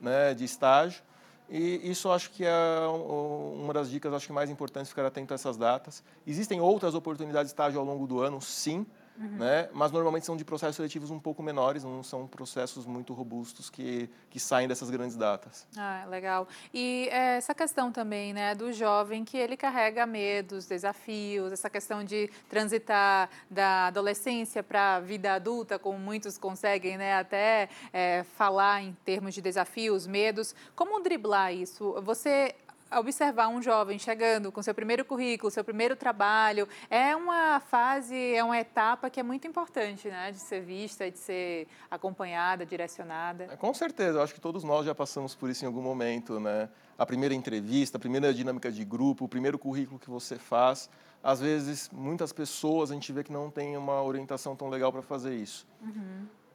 né, 0.00 0.32
de 0.32 0.44
estágio. 0.44 1.02
E 1.50 1.90
isso 1.90 2.10
acho 2.10 2.30
que 2.30 2.44
é 2.44 2.80
um- 2.88 3.62
uma 3.64 3.72
das 3.72 3.90
dicas 3.90 4.12
acho 4.12 4.26
que 4.26 4.32
mais 4.32 4.50
importantes, 4.50 4.90
ficar 4.90 5.04
atento 5.06 5.32
a 5.32 5.36
essas 5.36 5.56
datas. 5.56 6.04
Existem 6.26 6.60
outras 6.60 6.94
oportunidades 6.94 7.50
de 7.50 7.54
estágio 7.54 7.80
ao 7.80 7.86
longo 7.86 8.06
do 8.06 8.20
ano, 8.20 8.40
sim, 8.40 8.86
né, 9.18 9.68
mas 9.72 9.90
normalmente 9.90 10.24
são 10.24 10.36
de 10.36 10.44
processos 10.44 10.76
seletivos 10.76 11.10
um 11.10 11.18
pouco 11.18 11.42
menores, 11.42 11.82
não 11.84 12.02
são 12.02 12.26
processos 12.26 12.86
muito 12.86 13.12
robustos 13.12 13.68
que, 13.68 14.08
que 14.30 14.38
saem 14.38 14.68
dessas 14.68 14.90
grandes 14.90 15.16
datas. 15.16 15.66
Ah, 15.76 16.04
legal. 16.08 16.46
E 16.72 17.08
eh, 17.10 17.36
essa 17.36 17.54
questão 17.54 17.90
também, 17.90 18.32
né, 18.32 18.54
do 18.54 18.72
jovem 18.72 19.24
que 19.24 19.36
ele 19.36 19.56
carrega 19.56 20.06
medos, 20.06 20.66
desafios, 20.66 21.52
essa 21.52 21.68
questão 21.68 22.04
de 22.04 22.30
transitar 22.48 23.28
da 23.50 23.88
adolescência 23.88 24.62
para 24.62 24.96
a 24.96 25.00
vida 25.00 25.34
adulta, 25.34 25.78
como 25.78 25.98
muitos 25.98 26.38
conseguem, 26.38 26.96
né, 26.96 27.14
até 27.16 27.68
eh, 27.92 28.24
falar 28.36 28.82
em 28.82 28.96
termos 29.04 29.34
de 29.34 29.40
desafios, 29.40 30.06
medos. 30.06 30.54
Como 30.76 31.00
driblar 31.02 31.52
isso? 31.52 32.00
Você 32.02 32.54
observar 32.96 33.48
um 33.48 33.60
jovem 33.60 33.98
chegando 33.98 34.50
com 34.50 34.62
seu 34.62 34.74
primeiro 34.74 35.04
currículo, 35.04 35.50
seu 35.50 35.64
primeiro 35.64 35.96
trabalho, 35.96 36.68
é 36.90 37.14
uma 37.14 37.60
fase, 37.60 38.34
é 38.34 38.42
uma 38.42 38.58
etapa 38.58 39.10
que 39.10 39.20
é 39.20 39.22
muito 39.22 39.46
importante, 39.46 40.08
né, 40.08 40.32
de 40.32 40.38
ser 40.38 40.62
vista, 40.62 41.10
de 41.10 41.18
ser 41.18 41.66
acompanhada, 41.90 42.64
direcionada. 42.64 43.44
É, 43.44 43.56
Com 43.56 43.72
certeza, 43.74 44.18
eu 44.18 44.22
acho 44.22 44.34
que 44.34 44.40
todos 44.40 44.64
nós 44.64 44.86
já 44.86 44.94
passamos 44.94 45.34
por 45.34 45.50
isso 45.50 45.64
em 45.64 45.66
algum 45.66 45.82
momento, 45.82 46.40
né? 46.40 46.68
A 46.96 47.06
primeira 47.06 47.34
entrevista, 47.34 47.96
a 47.96 48.00
primeira 48.00 48.32
dinâmica 48.34 48.72
de 48.72 48.84
grupo, 48.84 49.24
o 49.24 49.28
primeiro 49.28 49.58
currículo 49.58 49.98
que 49.98 50.10
você 50.10 50.36
faz. 50.36 50.90
Às 51.22 51.40
vezes, 51.40 51.90
muitas 51.92 52.32
pessoas 52.32 52.90
a 52.90 52.94
gente 52.94 53.12
vê 53.12 53.22
que 53.22 53.32
não 53.32 53.50
tem 53.50 53.76
uma 53.76 54.02
orientação 54.02 54.56
tão 54.56 54.68
legal 54.68 54.92
para 54.92 55.02
fazer 55.02 55.34
isso. 55.34 55.66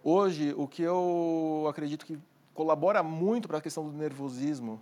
Hoje, 0.03 0.53
o 0.57 0.67
que 0.67 0.81
eu 0.81 1.65
acredito 1.69 2.05
que 2.05 2.19
colabora 2.53 3.01
muito 3.01 3.47
para 3.47 3.57
a 3.57 3.61
questão 3.61 3.89
do 3.89 3.95
nervosismo, 3.95 4.81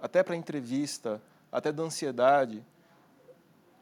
até 0.00 0.22
para 0.22 0.36
entrevista, 0.36 1.20
até 1.50 1.72
da 1.72 1.82
ansiedade, 1.82 2.64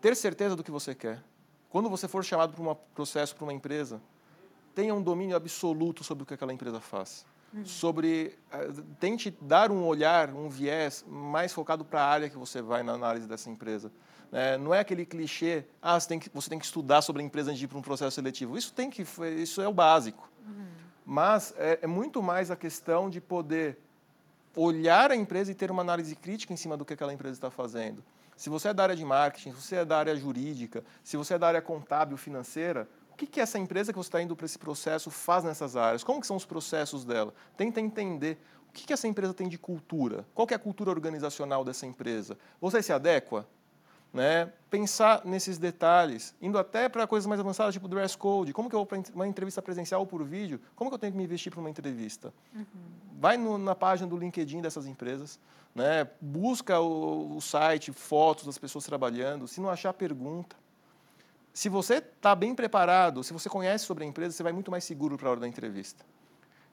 ter 0.01 0.15
certeza 0.15 0.55
do 0.55 0.63
que 0.63 0.71
você 0.71 0.95
quer. 0.95 1.23
Quando 1.71 1.89
você 1.89 2.07
for 2.07 2.25
chamado 2.25 2.53
para 2.53 2.63
um 2.63 2.75
processo 2.95 3.35
para 3.35 3.45
uma 3.45 3.53
empresa, 3.53 4.01
tenha 4.75 4.95
um 4.95 5.03
domínio 5.03 5.37
absoluto 5.37 6.05
sobre 6.05 6.23
o 6.23 6.27
que 6.27 6.35
aquela 6.35 6.53
empresa 6.53 6.81
faz. 6.81 7.27
Uhum. 7.53 7.65
Sobre 7.65 8.37
uh, 8.53 8.83
tente 8.99 9.31
dar 9.41 9.71
um 9.71 9.85
olhar, 9.87 10.31
um 10.31 10.49
viés 10.49 11.05
mais 11.09 11.53
focado 11.53 11.85
para 11.85 12.03
a 12.03 12.07
área 12.07 12.29
que 12.29 12.37
você 12.37 12.61
vai 12.61 12.83
na 12.83 12.93
análise 12.93 13.27
dessa 13.27 13.49
empresa. 13.49 13.93
É, 14.33 14.59
não 14.59 14.75
é 14.75 14.81
aquele 14.81 15.07
clichê, 15.07 15.65
ah, 15.81 15.99
você 15.99 16.09
tem, 16.09 16.19
que, 16.19 16.29
você 16.35 16.51
tem 16.51 16.59
que 16.59 16.65
estudar 16.65 17.03
sobre 17.03 17.23
a 17.23 17.25
empresa 17.25 17.51
antes 17.51 17.61
de 17.61 17.67
ir 17.67 17.69
para 17.69 17.79
um 17.79 17.83
processo 17.83 18.17
seletivo. 18.17 18.59
Isso 18.59 18.73
tem 18.73 18.91
que, 18.91 19.07
isso 19.41 19.61
é 19.61 19.69
o 19.69 19.73
básico. 19.73 20.29
Uhum. 20.45 20.67
Mas 21.07 21.55
é, 21.57 21.79
é, 21.83 21.87
muito 21.87 22.21
mais 22.21 22.51
a 22.51 22.57
questão 22.57 23.09
de 23.09 23.21
poder 23.21 23.79
olhar 24.57 25.11
a 25.11 25.17
empresa 25.17 25.51
e 25.51 25.55
ter 25.55 25.71
uma 25.71 25.83
análise 25.83 26.15
crítica 26.15 26.53
em 26.53 26.57
cima 26.57 26.77
do 26.77 26.85
que 26.85 26.95
aquela 26.95 27.13
empresa 27.13 27.35
está 27.35 27.51
fazendo. 27.51 28.03
Se 28.37 28.51
você 28.51 28.69
é 28.69 28.75
da 28.75 28.83
área 28.83 28.97
de 28.97 29.05
marketing, 29.05 29.53
se 29.53 29.63
você 29.63 29.77
é 29.77 29.85
da 29.85 29.99
área 29.99 30.17
jurídica, 30.17 30.85
se 31.03 31.17
você 31.17 31.35
é 31.35 31.39
da 31.39 31.47
área 31.47 31.63
contábil, 31.63 32.17
financeira, 32.17 32.89
o 33.13 33.17
que, 33.17 33.27
que 33.27 33.41
essa 33.41 33.59
empresa 33.59 33.93
que 33.93 33.97
você 33.97 34.09
está 34.09 34.21
indo 34.21 34.35
para 34.35 34.45
esse 34.45 34.59
processo 34.59 35.09
faz 35.09 35.45
nessas 35.45 35.77
áreas? 35.77 36.03
Como 36.03 36.21
que 36.21 36.27
são 36.27 36.37
os 36.37 36.45
processos 36.45 37.05
dela? 37.05 37.33
Tenta 37.57 37.81
entender 37.81 38.39
o 38.69 38.73
que, 38.73 38.85
que 38.85 38.93
essa 38.93 39.07
empresa 39.07 39.33
tem 39.33 39.49
de 39.49 39.57
cultura. 39.57 40.27
Qual 40.35 40.49
é 40.51 40.55
a 40.55 40.59
cultura 40.59 40.91
organizacional 40.91 41.65
dessa 41.65 41.87
empresa? 41.87 42.37
Você 42.61 42.83
se 42.83 42.93
adequa? 42.93 43.47
Né? 44.13 44.53
Pensar 44.69 45.25
nesses 45.25 45.59
detalhes, 45.59 46.35
indo 46.43 46.59
até 46.59 46.89
para 46.89 47.07
coisas 47.07 47.27
mais 47.27 47.41
avançadas, 47.41 47.75
tipo 47.75 47.87
dress 47.87 48.19
code. 48.19 48.53
Como 48.53 48.69
que 48.69 48.75
eu 48.75 48.81
vou 48.81 48.87
para 48.87 49.01
uma 49.15 49.29
entrevista 49.29 49.63
presencial 49.63 50.01
ou 50.01 50.07
por 50.07 50.25
vídeo? 50.25 50.61
Como 50.75 50.91
que 50.91 50.95
eu 50.95 50.99
tenho 50.99 51.13
que 51.13 51.19
me 51.19 51.27
vestir 51.27 51.51
para 51.51 51.61
uma 51.61 51.71
entrevista? 51.71 52.35
Uhum. 52.53 52.65
Vai 53.25 53.39
no, 53.39 53.57
na 53.57 53.75
página 53.75 54.07
do 54.07 54.19
LinkedIn 54.19 54.61
dessas 54.61 54.87
empresas, 54.87 55.41
né? 55.75 56.07
busca 56.21 56.79
o, 56.79 57.39
o 57.39 57.41
site, 57.41 57.91
fotos 57.91 58.45
das 58.45 58.59
pessoas 58.59 58.85
trabalhando. 58.85 59.49
Se 59.49 59.63
não 59.63 59.71
achar, 59.71 59.95
pergunta. 59.95 60.55
Se 61.51 61.71
você 61.71 61.95
está 61.95 62.35
bem 62.35 62.55
preparado, 62.55 63.25
se 63.25 63.33
você 63.33 63.49
conhece 63.49 63.87
sobre 63.87 64.05
a 64.05 64.07
empresa, 64.07 64.37
você 64.37 64.43
vai 64.43 64.53
muito 64.53 64.71
mais 64.71 64.85
seguro 64.85 65.17
para 65.17 65.29
a 65.29 65.31
hora 65.31 65.41
da 65.41 65.49
entrevista. 65.49 66.05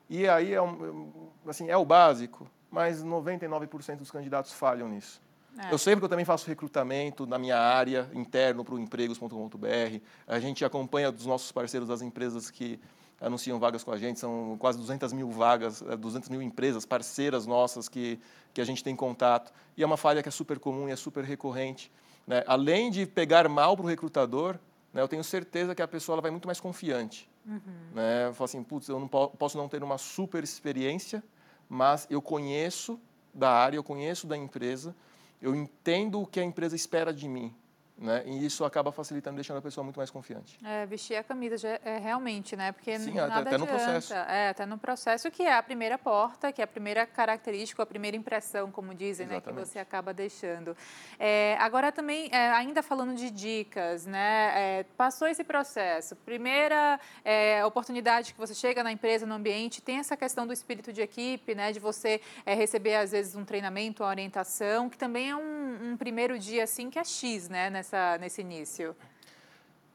E 0.10 0.28
aí 0.28 0.54
é, 0.54 0.62
um, 0.62 1.30
assim, 1.48 1.70
é 1.70 1.78
o 1.78 1.86
básico, 1.86 2.46
mas 2.70 3.02
99% 3.02 4.00
dos 4.00 4.12
candidatos 4.12 4.52
falham 4.52 4.90
nisso. 4.90 5.22
É. 5.58 5.74
Eu 5.74 5.78
sei 5.78 5.96
porque 5.96 6.04
eu 6.04 6.10
também 6.10 6.26
faço 6.26 6.46
recrutamento 6.48 7.26
na 7.26 7.40
minha 7.40 7.58
área, 7.58 8.10
interno 8.14 8.66
para 8.66 8.76
o 8.76 8.80
empregos.com.br. 8.80 10.02
A 10.28 10.38
gente 10.38 10.66
acompanha 10.66 11.14
dos 11.14 11.26
nossos 11.26 11.50
parceiros 11.50 11.88
das 11.88 12.02
empresas 12.02 12.52
que 12.52 12.78
anunciam 13.22 13.60
vagas 13.60 13.84
com 13.84 13.92
a 13.92 13.98
gente. 13.98 14.20
São 14.20 14.58
quase 14.60 14.78
200 14.80 15.14
mil 15.14 15.30
vagas, 15.30 15.82
200 15.82 16.28
é, 16.28 16.32
mil 16.32 16.42
empresas 16.42 16.86
parceiras 16.86 17.46
nossas 17.46 17.88
que, 17.88 18.20
que 18.54 18.60
a 18.60 18.66
gente 18.66 18.84
tem 18.84 18.96
contato. 18.96 19.54
E 19.78 19.84
é 19.84 19.86
uma 19.86 19.98
falha 19.98 20.24
que 20.24 20.28
é 20.28 20.32
super 20.32 20.60
comum 20.60 20.90
e 20.90 20.92
é 20.92 20.96
super 20.96 21.24
recorrente. 21.24 21.92
Né? 22.26 22.44
Além 22.48 22.90
de 22.90 23.06
pegar 23.06 23.48
mal 23.48 23.78
para 23.78 23.86
o 23.86 23.90
recrutador, 23.90 24.58
né, 24.94 25.02
eu 25.02 25.08
tenho 25.08 25.24
certeza 25.24 25.76
que 25.76 25.82
a 25.82 25.88
pessoa 25.88 26.16
ela 26.16 26.22
vai 26.22 26.32
muito 26.32 26.48
mais 26.48 26.60
confiante. 26.60 27.30
Uhum. 27.46 27.60
Né? 27.94 28.32
Fala 28.34 28.46
assim, 28.46 28.64
putz, 28.64 28.90
eu 28.90 29.00
não 29.00 29.08
posso 29.08 29.58
não 29.58 29.70
ter 29.70 29.84
uma 29.84 29.98
super 29.98 30.44
experiência, 30.44 31.24
mas 31.70 32.08
eu 32.10 32.22
conheço 32.22 33.00
da 33.34 33.50
área, 33.50 33.78
eu 33.78 33.84
conheço 33.84 34.28
da 34.28 34.36
empresa, 34.36 34.96
eu 35.42 35.56
entendo 35.56 36.22
o 36.22 36.28
que 36.28 36.40
a 36.40 36.44
empresa 36.44 36.76
espera 36.76 37.14
de 37.14 37.28
mim. 37.28 37.56
Né? 38.02 38.24
E 38.26 38.46
isso 38.46 38.66
acaba 38.66 38.92
facilitando, 38.92 39.36
deixando 39.36 39.58
a 39.58 39.62
pessoa 39.62 39.84
muito 39.84 39.98
mais 39.98 40.10
confiante. 40.10 40.58
É, 40.66 40.88
vestir 40.88 41.16
a 41.16 41.24
camisa 41.24 41.56
já 41.56 41.80
é 41.86 42.00
realmente, 42.00 42.56
né? 42.56 42.72
Porque 42.72 42.98
Sim, 42.98 43.14
nada 43.14 43.36
até, 43.36 43.50
até 43.50 43.58
no 43.60 43.68
processo. 43.68 44.14
É, 44.14 44.50
até 44.50 44.66
no 44.66 44.78
processo 44.78 45.30
que 45.30 45.44
é 45.44 45.54
a 45.54 45.62
primeira 45.62 46.00
porta, 46.00 46.52
que 46.52 46.62
é 46.62 46.64
a 46.64 46.68
primeira 46.68 47.06
característica, 47.06 47.84
a 47.84 47.86
primeira 47.86 48.18
impressão, 48.18 48.72
como 48.72 48.96
dizem, 48.96 49.28
né? 49.28 49.40
Que 49.40 49.52
você 49.52 49.78
acaba 49.78 50.14
deixando. 50.16 50.76
É, 51.20 51.56
agora 51.60 51.92
também, 51.92 52.28
é, 52.32 52.50
ainda 52.50 52.82
falando 52.82 53.14
de 53.14 53.30
dicas, 53.30 54.08
né? 54.08 54.80
É, 54.80 54.86
passou 54.98 55.28
esse 55.28 55.44
processo, 55.44 56.16
primeira 56.16 57.00
é, 57.24 57.64
oportunidade 57.64 58.34
que 58.34 58.40
você 58.40 58.56
chega 58.56 58.84
na 58.84 58.92
empresa, 58.92 59.28
no 59.28 59.36
ambiente, 59.36 59.80
tem 59.80 59.98
essa 59.98 60.18
questão 60.18 60.48
do 60.48 60.54
espírito 60.54 60.92
de 60.92 61.02
equipe, 61.02 61.54
né? 61.54 61.72
De 61.72 61.80
você 61.80 62.20
é, 62.48 62.56
receber, 62.56 62.96
às 62.96 63.12
vezes, 63.12 63.36
um 63.36 63.46
treinamento, 63.46 64.02
uma 64.02 64.10
orientação, 64.10 64.90
que 64.90 64.98
também 64.98 65.30
é 65.30 65.36
um, 65.36 65.92
um 65.92 65.98
primeiro 65.98 66.40
dia, 66.40 66.64
assim, 66.64 66.90
que 66.90 66.98
é 66.98 67.04
X, 67.04 67.48
né? 67.48 67.70
Nessa 67.70 67.91
nessa, 67.92 68.18
nesse 68.18 68.42
início? 68.42 68.96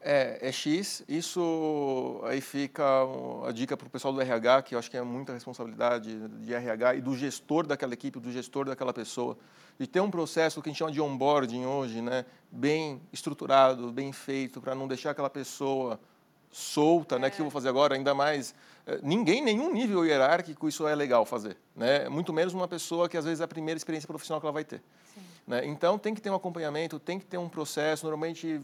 É, 0.00 0.38
é 0.40 0.52
X. 0.52 1.02
Isso 1.08 2.20
aí 2.24 2.40
fica 2.40 2.84
a 3.46 3.52
dica 3.52 3.76
para 3.76 3.86
o 3.86 3.90
pessoal 3.90 4.12
do 4.12 4.20
RH, 4.20 4.62
que 4.62 4.74
eu 4.74 4.78
acho 4.78 4.90
que 4.90 4.96
é 4.96 5.02
muita 5.02 5.32
responsabilidade 5.32 6.28
de 6.28 6.54
RH 6.54 6.96
e 6.96 7.00
do 7.00 7.16
gestor 7.16 7.66
daquela 7.66 7.94
equipe, 7.94 8.20
do 8.20 8.30
gestor 8.30 8.66
daquela 8.66 8.92
pessoa. 8.92 9.36
E 9.80 9.86
ter 9.86 10.00
um 10.00 10.10
processo 10.10 10.62
que 10.62 10.68
a 10.68 10.72
gente 10.72 10.78
chama 10.78 10.92
de 10.92 11.00
onboarding 11.00 11.66
hoje, 11.66 12.00
né, 12.00 12.24
bem 12.50 13.00
estruturado, 13.12 13.90
bem 13.90 14.12
feito, 14.12 14.60
para 14.60 14.74
não 14.74 14.86
deixar 14.86 15.10
aquela 15.10 15.28
pessoa 15.28 15.98
solta, 16.50 17.16
é. 17.16 17.18
né, 17.18 17.30
que 17.30 17.40
eu 17.40 17.44
vou 17.44 17.50
fazer 17.50 17.68
agora, 17.68 17.94
ainda 17.94 18.14
mais 18.14 18.54
é, 18.86 18.98
ninguém, 19.02 19.42
nenhum 19.42 19.72
nível 19.72 20.06
hierárquico, 20.06 20.68
isso 20.68 20.86
é 20.86 20.94
legal 20.94 21.26
fazer, 21.26 21.58
né? 21.74 22.08
Muito 22.08 22.32
menos 22.32 22.54
uma 22.54 22.68
pessoa 22.68 23.08
que 23.08 23.16
às 23.16 23.24
vezes 23.24 23.40
é 23.40 23.44
a 23.44 23.48
primeira 23.48 23.76
experiência 23.76 24.06
profissional 24.06 24.40
que 24.40 24.46
ela 24.46 24.52
vai 24.52 24.64
ter. 24.64 24.80
Né? 25.46 25.64
Então, 25.66 25.98
tem 25.98 26.14
que 26.14 26.20
ter 26.20 26.30
um 26.30 26.34
acompanhamento, 26.34 26.98
tem 26.98 27.18
que 27.18 27.24
ter 27.24 27.38
um 27.38 27.48
processo, 27.48 28.04
normalmente 28.04 28.60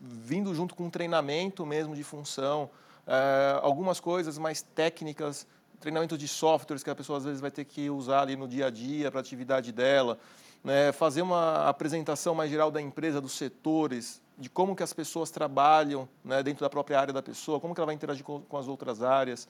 vindo 0.00 0.54
junto 0.54 0.74
com 0.74 0.84
um 0.84 0.90
treinamento 0.90 1.64
mesmo 1.64 1.94
de 1.94 2.02
função, 2.02 2.68
é, 3.06 3.58
algumas 3.62 4.00
coisas 4.00 4.38
mais 4.38 4.62
técnicas, 4.62 5.46
treinamento 5.78 6.16
de 6.16 6.26
softwares 6.26 6.82
que 6.82 6.90
a 6.90 6.94
pessoa 6.94 7.18
às 7.18 7.24
vezes 7.24 7.40
vai 7.40 7.50
ter 7.50 7.64
que 7.64 7.90
usar 7.90 8.22
ali 8.22 8.36
no 8.36 8.48
dia 8.48 8.66
a 8.66 8.70
dia 8.70 9.10
para 9.10 9.20
a 9.20 9.22
atividade 9.22 9.70
dela, 9.72 10.18
né? 10.64 10.90
fazer 10.92 11.22
uma 11.22 11.68
apresentação 11.68 12.34
mais 12.34 12.50
geral 12.50 12.70
da 12.70 12.80
empresa, 12.80 13.20
dos 13.20 13.32
setores, 13.32 14.20
de 14.38 14.48
como 14.48 14.74
que 14.74 14.82
as 14.82 14.92
pessoas 14.92 15.30
trabalham 15.30 16.08
né, 16.24 16.42
dentro 16.42 16.62
da 16.62 16.70
própria 16.70 16.98
área 16.98 17.12
da 17.12 17.22
pessoa, 17.22 17.60
como 17.60 17.74
que 17.74 17.80
ela 17.80 17.86
vai 17.86 17.94
interagir 17.94 18.24
com, 18.24 18.40
com 18.40 18.56
as 18.56 18.66
outras 18.66 19.02
áreas. 19.02 19.46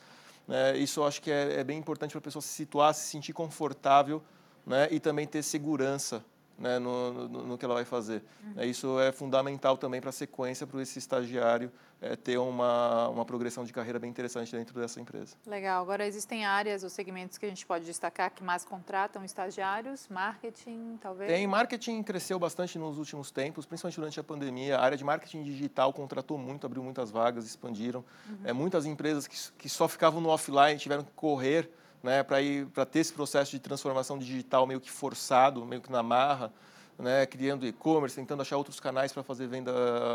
Né? 0.47 0.77
Isso 0.77 1.01
eu 1.01 1.07
acho 1.07 1.23
que 1.23 1.31
é, 1.31 1.61
é 1.61 1.64
bem 1.64 1.79
importante 1.79 2.11
para 2.11 2.18
a 2.18 2.23
pessoa 2.23 2.42
se 2.42 2.49
situar, 2.49 2.92
se 2.92 3.09
sentir 3.09 3.33
confortável 3.33 4.23
né, 4.66 4.88
e 4.90 4.99
também 4.99 5.27
ter 5.27 5.42
segurança 5.42 6.23
né, 6.59 6.79
no, 6.79 7.29
no, 7.29 7.47
no, 7.47 7.59
que 7.59 7.65
ela 7.65 7.75
vai 7.75 7.85
fazer. 7.85 8.23
Uhum. 8.45 8.62
Isso 8.62 9.01
é 9.01 9.12
fundamental 9.12 9.77
também 9.77 10.01
para 10.01 10.11
a 10.11 10.12
sequência, 10.12 10.67
para 10.67 10.81
esse 10.81 10.99
estagiário 10.99 11.71
é, 12.01 12.17
ter 12.17 12.37
uma, 12.37 13.09
uma 13.09 13.25
progressão 13.25 13.65
de 13.65 13.73
carreira 13.73 13.99
bem 13.99 14.11
interessante 14.11 14.55
dentro 14.55 14.79
dessa 14.79 15.01
empresa. 15.01 15.37
Legal. 15.47 15.83
Agora, 15.83 16.07
existem 16.07 16.45
áreas 16.45 16.83
ou 16.83 16.91
segmentos 16.91 17.38
que 17.38 17.47
a 17.47 17.49
gente 17.49 17.65
pode 17.65 17.85
destacar 17.85 18.31
que 18.33 18.43
mais 18.43 18.65
contratam 18.65 19.25
estagiários? 19.25 20.09
Marketing, 20.09 20.99
talvez? 21.01 21.31
Tem. 21.31 21.47
Marketing 21.47 22.03
cresceu 22.03 22.38
bastante 22.38 22.79
nos 22.79 22.99
últimos 22.99 23.31
tempos, 23.31 23.65
principalmente 23.65 23.97
durante 23.97 24.21
a 24.21 24.25
pandemia. 24.25 24.79
A 24.79 24.83
área 24.83 24.97
de 24.97 25.05
marketing 25.05 25.43
digital 25.45 25.93
contratou 25.93 26.37
muito, 26.37 26.67
abriu 26.67 26.83
muitas 26.83 27.11
vagas, 27.11 27.47
expandiram. 27.47 28.05
Uhum. 28.29 28.37
É, 28.45 28.53
muitas 28.53 28.85
empresas 28.85 29.27
que, 29.27 29.37
que 29.59 29.69
só 29.69 29.87
ficavam 29.87 30.21
no 30.21 30.29
offline 30.29 30.79
tiveram 30.79 31.05
que 31.05 31.12
correr 31.12 31.71
né, 32.03 32.23
para 32.23 32.85
ter 32.85 32.99
esse 32.99 33.12
processo 33.12 33.53
de 33.53 33.59
transformação 33.59 34.19
digital 34.19 34.67
meio 34.67 34.81
que 34.81 34.91
forçado, 34.91 35.65
meio 35.65 35.81
que 35.81 35.91
na 35.91 36.03
marra, 36.03 36.53
né, 36.99 37.25
criando 37.27 37.67
e-commerce, 37.67 38.15
tentando 38.15 38.43
achar 38.43 38.57
outros 38.57 38.79
canais 38.79 39.12
para 39.12 39.23
fazer 39.23 39.47
venda 39.47 39.73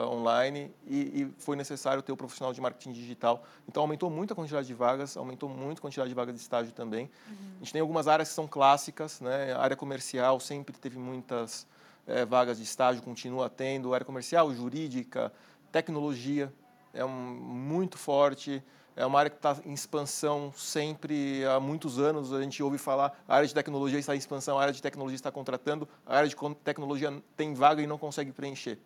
online 0.08 0.72
e, 0.86 1.22
e, 1.22 1.34
foi 1.40 1.56
necessário 1.56 2.02
ter 2.02 2.12
o 2.12 2.18
profissional 2.18 2.54
de 2.54 2.62
marketing 2.62 2.92
digital. 2.92 3.44
Então 3.68 3.82
aumentou 3.82 4.10
muito 4.10 4.34
a 4.34 4.36
quantidade 4.36 4.68
de 4.68 4.74
vagas, 4.74 5.18
aumentou 5.18 5.50
muito 5.50 5.80
a 5.80 5.82
quantidade 5.82 6.10
de 6.10 6.16
vagas 6.16 6.36
de 6.36 6.42
estágio 6.42 6.72
também. 6.74 7.10
Uhum. 7.28 7.36
A 7.56 7.60
gente 7.60 7.74
tem 7.74 7.82
algumas 7.82 8.08
áreas 8.08 8.30
que 8.30 8.36
são 8.36 8.48
clássicas, 8.48 9.20
né, 9.22 9.54
a 9.54 9.60
área 9.60 9.76
comercial 9.76 10.40
sempre 10.40 10.78
teve 10.78 10.98
muitas 10.98 11.66
é, 12.06 12.26
vagas 12.26 12.58
de 12.58 12.64
estágio, 12.64 13.02
continua 13.02 13.50
tendo, 13.50 13.92
a 13.92 13.96
área 13.96 14.06
comercial, 14.06 14.54
jurídica, 14.54 15.32
tecnologia 15.72 16.54
é 16.94 17.04
um, 17.04 17.10
muito 17.10 17.98
forte 17.98 18.64
é 18.98 19.06
uma 19.06 19.20
área 19.20 19.30
que 19.30 19.38
está 19.38 19.56
em 19.64 19.74
expansão 19.74 20.52
sempre 20.58 21.46
há 21.46 21.60
muitos 21.60 22.00
anos. 22.00 22.34
A 22.34 22.42
gente 22.42 22.62
ouve 22.64 22.80
falar, 22.80 23.18
a 23.28 23.36
área 23.36 23.48
de 23.48 23.54
tecnologia 23.54 24.00
está 24.00 24.16
em 24.16 24.18
expansão, 24.18 24.58
a 24.58 24.62
área 24.62 24.74
de 24.74 24.82
tecnologia 24.82 25.16
está 25.16 25.32
contratando, 25.32 25.88
a 26.04 26.18
área 26.18 26.28
de 26.28 26.36
tecnologia 26.64 27.22
tem 27.36 27.54
vaga 27.54 27.80
e 27.80 27.86
não 27.86 28.00
consegue 28.00 28.32
preencher. 28.32 28.80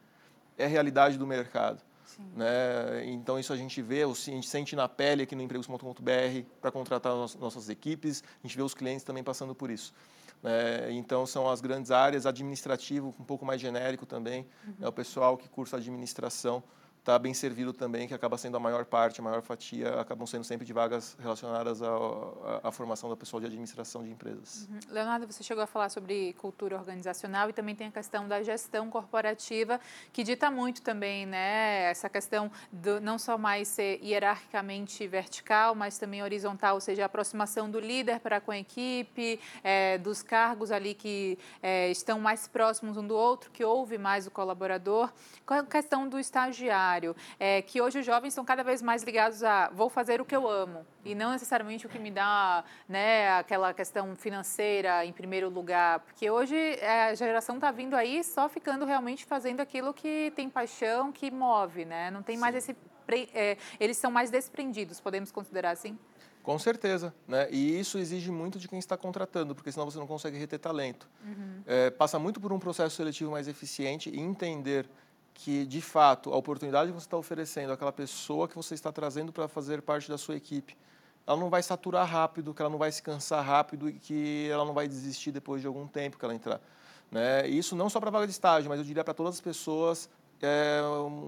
É 0.58 0.65
a 0.65 0.67
realidade 0.67 1.17
do 1.17 1.26
mercado. 1.26 1.82
Né? 2.36 3.06
Então, 3.06 3.39
isso 3.39 3.54
a 3.54 3.56
gente 3.56 3.82
vê, 3.82 4.04
a 4.04 4.08
gente 4.08 4.50
sente 4.50 4.76
na 4.76 4.89
pele 4.89 5.24
aqui 5.24 5.34
no 5.34 5.41
empregos.com.br 5.41 5.82
para 6.60 6.71
contratar 6.71 7.13
nossas 7.15 7.69
equipes, 7.69 8.21
a 8.43 8.45
gente 8.47 8.58
vê 8.58 8.63
os 8.63 8.74
clientes 8.74 9.06
também 9.06 9.24
passando 9.24 9.56
por 9.56 9.71
isso. 9.71 9.93
Né? 10.43 10.91
Então, 10.91 11.26
são 11.26 11.50
as 11.50 11.62
grandes 11.62 11.89
áreas, 11.89 12.26
administrativo, 12.26 13.15
um 13.17 13.24
pouco 13.24 13.45
mais 13.45 13.62
genérico 13.62 14.06
também, 14.06 14.45
uhum. 14.67 14.74
é 14.82 14.88
o 14.89 14.91
pessoal 14.91 15.38
que 15.38 15.47
cursa 15.47 15.78
administração 15.78 16.62
está 17.02 17.18
bem 17.18 17.34
servido 17.34 17.74
também, 17.74 18.08
que 18.08 18.14
acaba 18.14 18.38
sendo 18.38 18.58
a 18.58 18.60
maior 18.60 18.86
parte, 18.86 19.20
a 19.20 19.24
maior 19.24 19.42
fatia, 19.42 20.00
acabam 20.00 20.28
sendo 20.28 20.44
sempre 20.44 20.66
de 20.66 20.72
vagas 20.72 21.18
relacionadas 21.20 21.82
à, 21.82 22.72
formação 22.72 23.10
do 23.10 23.18
pessoal 23.18 23.40
de 23.40 23.48
administração 23.48 24.04
de 24.04 24.12
empresas. 24.12 24.68
Uhum. 24.70 24.80
Leonardo, 24.94 25.26
você 25.26 25.44
chegou 25.44 25.64
a 25.64 25.68
falar 25.68 25.90
sobre 25.90 26.34
cultura 26.34 26.78
organizacional 26.78 27.50
e 27.50 27.54
também 27.54 27.76
tem 27.76 27.88
a 27.88 27.92
questão 27.92 28.28
da 28.28 28.44
gestão 28.44 28.88
corporativa, 28.92 29.82
que 30.14 30.24
dita 30.24 30.52
muito 30.52 30.84
também, 30.84 31.26
né? 31.26 31.90
Essa 31.90 32.08
questão 32.08 32.52
do 32.72 33.02
não 33.02 33.18
só 33.18 33.36
mais 33.36 33.68
ser 33.68 34.00
hierarquicamente 34.04 35.08
vertical, 35.08 35.74
mas 35.74 35.98
também 35.98 36.22
horizontal, 36.22 36.76
ou 36.76 36.82
seja, 36.82 37.02
a 37.02 37.06
aproximação 37.08 37.70
do 37.70 37.80
líder 37.80 38.20
para 38.20 38.40
com 38.40 38.52
a 38.52 38.58
equipe, 38.60 39.40
é, 39.64 39.98
dos 39.98 40.22
cargos 40.22 40.72
ali 40.72 40.94
que 40.94 41.40
é, 41.64 41.90
estão 41.90 42.20
mais 42.20 42.48
próximos 42.48 42.96
um 42.96 43.08
do 43.08 43.16
outro, 43.16 43.50
que 43.50 43.66
ouve 43.66 43.98
mais 43.98 44.28
o 44.28 44.32
colaborador. 44.32 45.12
Qual 45.48 45.60
a 45.60 45.64
questão 45.64 46.08
do 46.08 46.20
estagiário? 46.20 46.90
É, 47.39 47.62
que 47.62 47.82
hoje 47.82 47.99
os 47.99 48.06
jovens 48.06 48.30
estão 48.30 48.43
cada 48.43 48.63
vez 48.63 48.82
mais 48.82 49.04
ligados 49.04 49.43
a 49.43 49.69
vou 49.69 49.89
fazer 49.89 50.19
o 50.21 50.25
que 50.25 50.36
eu 50.36 50.49
amo 50.49 50.86
e 51.06 51.15
não 51.15 51.32
necessariamente 51.32 51.86
o 51.86 51.89
que 51.89 51.99
me 51.99 52.12
dá 52.12 52.63
né, 52.88 53.32
aquela 53.38 53.73
questão 53.73 54.15
financeira 54.15 55.06
em 55.06 55.13
primeiro 55.13 55.49
lugar, 55.49 55.99
porque 55.99 56.30
hoje 56.30 56.56
é, 56.56 57.10
a 57.10 57.13
geração 57.15 57.56
está 57.56 57.71
vindo 57.71 57.95
aí 57.95 58.23
só 58.23 58.49
ficando 58.49 58.86
realmente 58.86 59.25
fazendo 59.25 59.60
aquilo 59.62 59.93
que 59.93 60.32
tem 60.36 60.49
paixão, 60.49 61.12
que 61.12 61.32
move, 61.32 61.86
né? 61.86 62.12
Não 62.12 62.21
tem 62.23 62.38
mais 62.38 62.56
esse 62.56 62.75
é, 63.34 63.58
eles 63.77 63.97
são 63.97 64.10
mais 64.10 64.32
desprendidos, 64.32 65.01
podemos 65.01 65.32
considerar 65.32 65.71
assim? 65.71 65.97
Com 66.43 66.58
certeza, 66.58 67.13
né? 67.27 67.47
E 67.51 67.80
isso 67.80 67.97
exige 67.97 68.32
muito 68.32 68.58
de 68.58 68.67
quem 68.67 68.80
está 68.80 68.97
contratando, 68.97 69.54
porque 69.54 69.71
senão 69.71 69.86
você 69.86 69.99
não 69.99 70.08
consegue 70.08 70.38
reter 70.38 70.60
talento. 70.60 71.08
Uhum. 71.23 71.62
É, 71.67 71.91
passa 71.91 72.17
muito 72.17 72.39
por 72.39 72.51
um 72.51 72.60
processo 72.60 72.95
seletivo 72.95 73.32
mais 73.32 73.47
eficiente 73.47 74.10
e 74.10 74.19
entender 74.19 74.89
que, 75.34 75.65
de 75.65 75.82
fato, 75.82 76.34
a 76.34 76.38
oportunidade 76.38 76.91
que 76.91 77.00
você 77.00 77.06
está 77.06 77.17
oferecendo 77.17 77.72
àquela 77.72 77.91
pessoa 77.91 78.48
que 78.48 78.56
você 78.56 78.74
está 78.74 78.91
trazendo 78.91 79.32
para 79.32 79.48
fazer 79.48 79.82
parte 79.82 80.10
da 80.10 80.17
sua 80.17 80.36
equipe, 80.36 80.78
ela 81.26 81.38
não 81.38 81.50
vai 81.50 81.63
saturar 81.63 82.08
rápido, 82.08 82.54
que 82.54 82.62
ela 82.62 82.70
não 82.70 82.78
vai 82.78 82.91
se 82.91 83.02
cansar 83.02 83.44
rápido 83.46 83.89
e 83.89 83.94
que 83.94 84.48
ela 84.52 84.65
não 84.65 84.74
vai 84.74 84.88
desistir 84.88 85.32
depois 85.32 85.62
de 85.62 85.67
algum 85.67 85.88
tempo 85.88 86.17
que 86.17 86.26
ela 86.26 86.34
entrar. 86.34 86.60
Né? 87.10 87.48
Isso 87.48 87.76
não 87.76 87.89
só 87.89 88.00
para 88.00 88.10
a 88.10 88.12
vaga 88.12 88.26
de 88.26 88.32
estágio, 88.32 88.70
mas 88.70 88.80
eu 88.80 88.86
diria 88.86 89.04
para 89.04 89.13
todas 89.13 89.36
as 89.36 89.41
pessoas 89.41 90.10
é, 90.41 90.82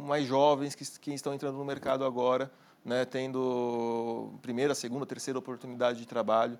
mais 0.03 0.25
jovens 0.25 0.75
que, 0.75 0.85
que 0.99 1.13
estão 1.13 1.33
entrando 1.33 1.57
no 1.57 1.65
mercado 1.65 2.03
agora, 2.03 2.51
né, 2.83 3.05
tendo 3.05 4.33
primeira, 4.41 4.75
segunda, 4.75 5.05
terceira 5.05 5.39
oportunidade 5.39 5.99
de 5.99 6.05
trabalho, 6.05 6.57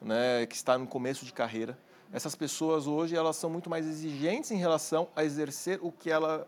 né, 0.00 0.46
que 0.46 0.54
está 0.54 0.76
no 0.76 0.86
começo 0.86 1.24
de 1.24 1.32
carreira. 1.32 1.78
Essas 2.12 2.34
pessoas 2.34 2.86
hoje 2.86 3.16
elas 3.16 3.36
são 3.36 3.50
muito 3.50 3.68
mais 3.68 3.86
exigentes 3.86 4.50
em 4.50 4.56
relação 4.56 5.08
a 5.16 5.24
exercer 5.24 5.78
o 5.82 5.90
que 5.90 6.10
ela 6.10 6.46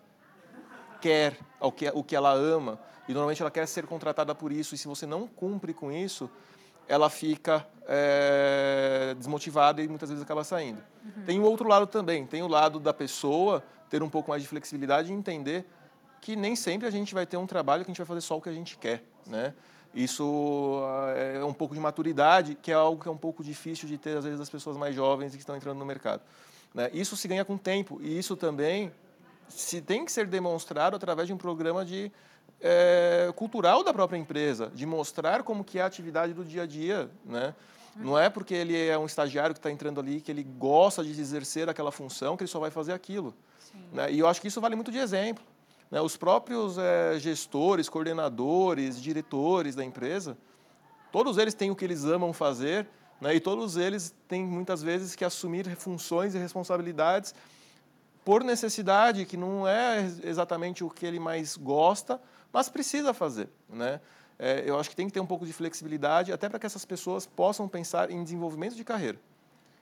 quer, 1.01 1.39
o 1.61 1.73
que, 1.73 1.89
o 1.95 2.03
que 2.03 2.17
ela 2.17 2.33
ama, 2.33 2.79
e 3.09 3.13
normalmente 3.13 3.43
ela 3.43 3.51
quer 3.51 3.67
ser 3.67 3.87
contratada 3.87 4.35
por 4.35 4.53
isso, 4.53 4.75
e 4.75 4.79
se 4.79 4.89
você 4.89 5.07
não 5.07 5.27
cumpre 5.27 5.73
com 5.73 5.93
isso, 5.93 6.31
ela 6.89 7.11
fica 7.11 7.67
é, 7.87 9.15
desmotivada 9.17 9.83
e 9.83 9.89
muitas 9.89 10.09
vezes 10.09 10.23
acaba 10.23 10.45
saindo. 10.45 10.83
Uhum. 11.05 11.25
Tem 11.25 11.41
o 11.41 11.43
outro 11.45 11.69
lado 11.69 11.87
também, 11.87 12.27
tem 12.27 12.43
o 12.43 12.49
lado 12.49 12.79
da 12.79 12.93
pessoa 12.93 13.63
ter 13.89 14.03
um 14.03 14.09
pouco 14.09 14.31
mais 14.31 14.43
de 14.43 14.49
flexibilidade 14.49 15.13
e 15.13 15.15
entender 15.15 15.65
que 16.21 16.35
nem 16.35 16.57
sempre 16.57 16.87
a 16.89 16.91
gente 16.91 17.15
vai 17.15 17.27
ter 17.27 17.37
um 17.37 17.47
trabalho 17.47 17.85
que 17.85 17.91
a 17.91 17.93
gente 17.93 17.99
vai 17.99 18.07
fazer 18.07 18.21
só 18.21 18.37
o 18.37 18.41
que 18.41 18.49
a 18.49 18.53
gente 18.53 18.77
quer, 18.79 19.05
né? 19.27 19.55
Isso 19.95 20.83
é 21.15 21.43
um 21.43 21.55
pouco 21.55 21.75
de 21.75 21.81
maturidade, 21.81 22.55
que 22.55 22.71
é 22.71 22.75
algo 22.75 23.01
que 23.01 23.09
é 23.09 23.11
um 23.11 23.17
pouco 23.17 23.43
difícil 23.43 23.89
de 23.89 23.97
ter, 23.97 24.17
às 24.19 24.25
vezes, 24.25 24.39
das 24.39 24.51
pessoas 24.51 24.77
mais 24.77 24.95
jovens 24.95 25.33
que 25.33 25.39
estão 25.39 25.57
entrando 25.57 25.79
no 25.79 25.87
mercado. 25.87 26.21
Né? 26.75 26.91
Isso 26.93 27.17
se 27.17 27.27
ganha 27.27 27.47
com 27.47 27.57
tempo, 27.57 27.99
e 28.03 28.19
isso 28.19 28.37
também 28.37 28.93
se 29.49 29.81
tem 29.81 30.05
que 30.05 30.13
ser 30.13 30.27
demonstrado 30.27 30.97
através 30.97 31.29
de 31.29 31.35
um 31.35 31.37
programa 31.37 31.85
de 31.85 32.11
é, 32.61 33.33
cultural 33.37 33.85
da 33.85 33.93
própria 33.93 34.19
empresa, 34.19 34.71
de 34.75 34.87
mostrar 34.87 35.43
como 35.43 35.65
que 35.65 35.79
é 35.79 35.83
a 35.83 35.87
atividade 35.87 36.33
do 36.33 36.45
dia 36.45 36.63
a 36.63 36.67
dia, 36.67 37.11
né? 37.25 37.55
Não 37.99 38.19
é 38.19 38.29
porque 38.29 38.53
ele 38.53 38.77
é 38.77 38.99
um 38.99 39.07
estagiário 39.07 39.55
que 39.55 39.59
está 39.59 39.71
entrando 39.71 39.99
ali 39.99 40.21
que 40.21 40.31
ele 40.31 40.43
gosta 40.43 41.03
de 41.03 41.19
exercer 41.19 41.69
aquela 41.69 41.91
função 41.91 42.37
que 42.37 42.43
ele 42.43 42.51
só 42.51 42.61
vai 42.61 42.71
fazer 42.71 42.93
aquilo. 42.93 43.35
Né? 43.93 44.13
E 44.13 44.19
eu 44.19 44.29
acho 44.29 44.41
que 44.41 44.49
isso 44.49 44.61
vale 44.61 44.75
muito 44.75 44.93
de 44.93 44.99
exemplo. 44.99 45.43
Né? 45.91 46.01
Os 46.01 46.17
próprios 46.17 46.77
é, 46.77 47.19
gestores, 47.19 47.89
coordenadores, 47.89 49.01
diretores 49.01 49.75
da 49.75 49.83
empresa, 49.83 50.37
todos 51.11 51.39
eles 51.39 51.55
têm 51.55 51.71
o 51.71 51.77
que 51.77 51.85
eles 51.85 52.05
amam 52.05 52.35
fazer 52.35 52.87
né? 53.19 53.35
e 53.35 53.41
todos 53.41 53.79
eles 53.79 54.15
têm 54.29 54.45
muitas 54.45 54.83
vezes 54.83 55.15
que 55.15 55.25
assumir 55.25 55.65
funções 55.77 56.35
e 56.35 56.39
responsabilidades 56.39 57.35
por 58.27 58.43
necessidade, 58.43 59.25
que 59.25 59.37
não 59.37 59.69
é 59.69 60.01
exatamente 60.25 60.83
o 60.83 60.91
que 60.91 61.07
ele 61.07 61.21
mais 61.21 61.57
gosta, 61.57 62.21
mas 62.53 62.69
precisa 62.69 63.15
fazer. 63.15 63.49
Né? 63.69 64.01
É, 64.37 64.65
eu 64.67 64.77
acho 64.81 64.91
que 64.91 64.97
tem 64.97 65.07
que 65.07 65.13
ter 65.13 65.21
um 65.21 65.27
pouco 65.27 65.47
de 65.47 65.53
flexibilidade, 65.53 66.33
até 66.33 66.49
para 66.49 66.59
que 66.59 66.67
essas 66.67 66.85
pessoas 66.85 67.25
possam 67.25 67.69
pensar 67.69 68.11
em 68.11 68.25
desenvolvimento 68.25 68.75
de 68.75 68.83
carreira. 68.83 69.17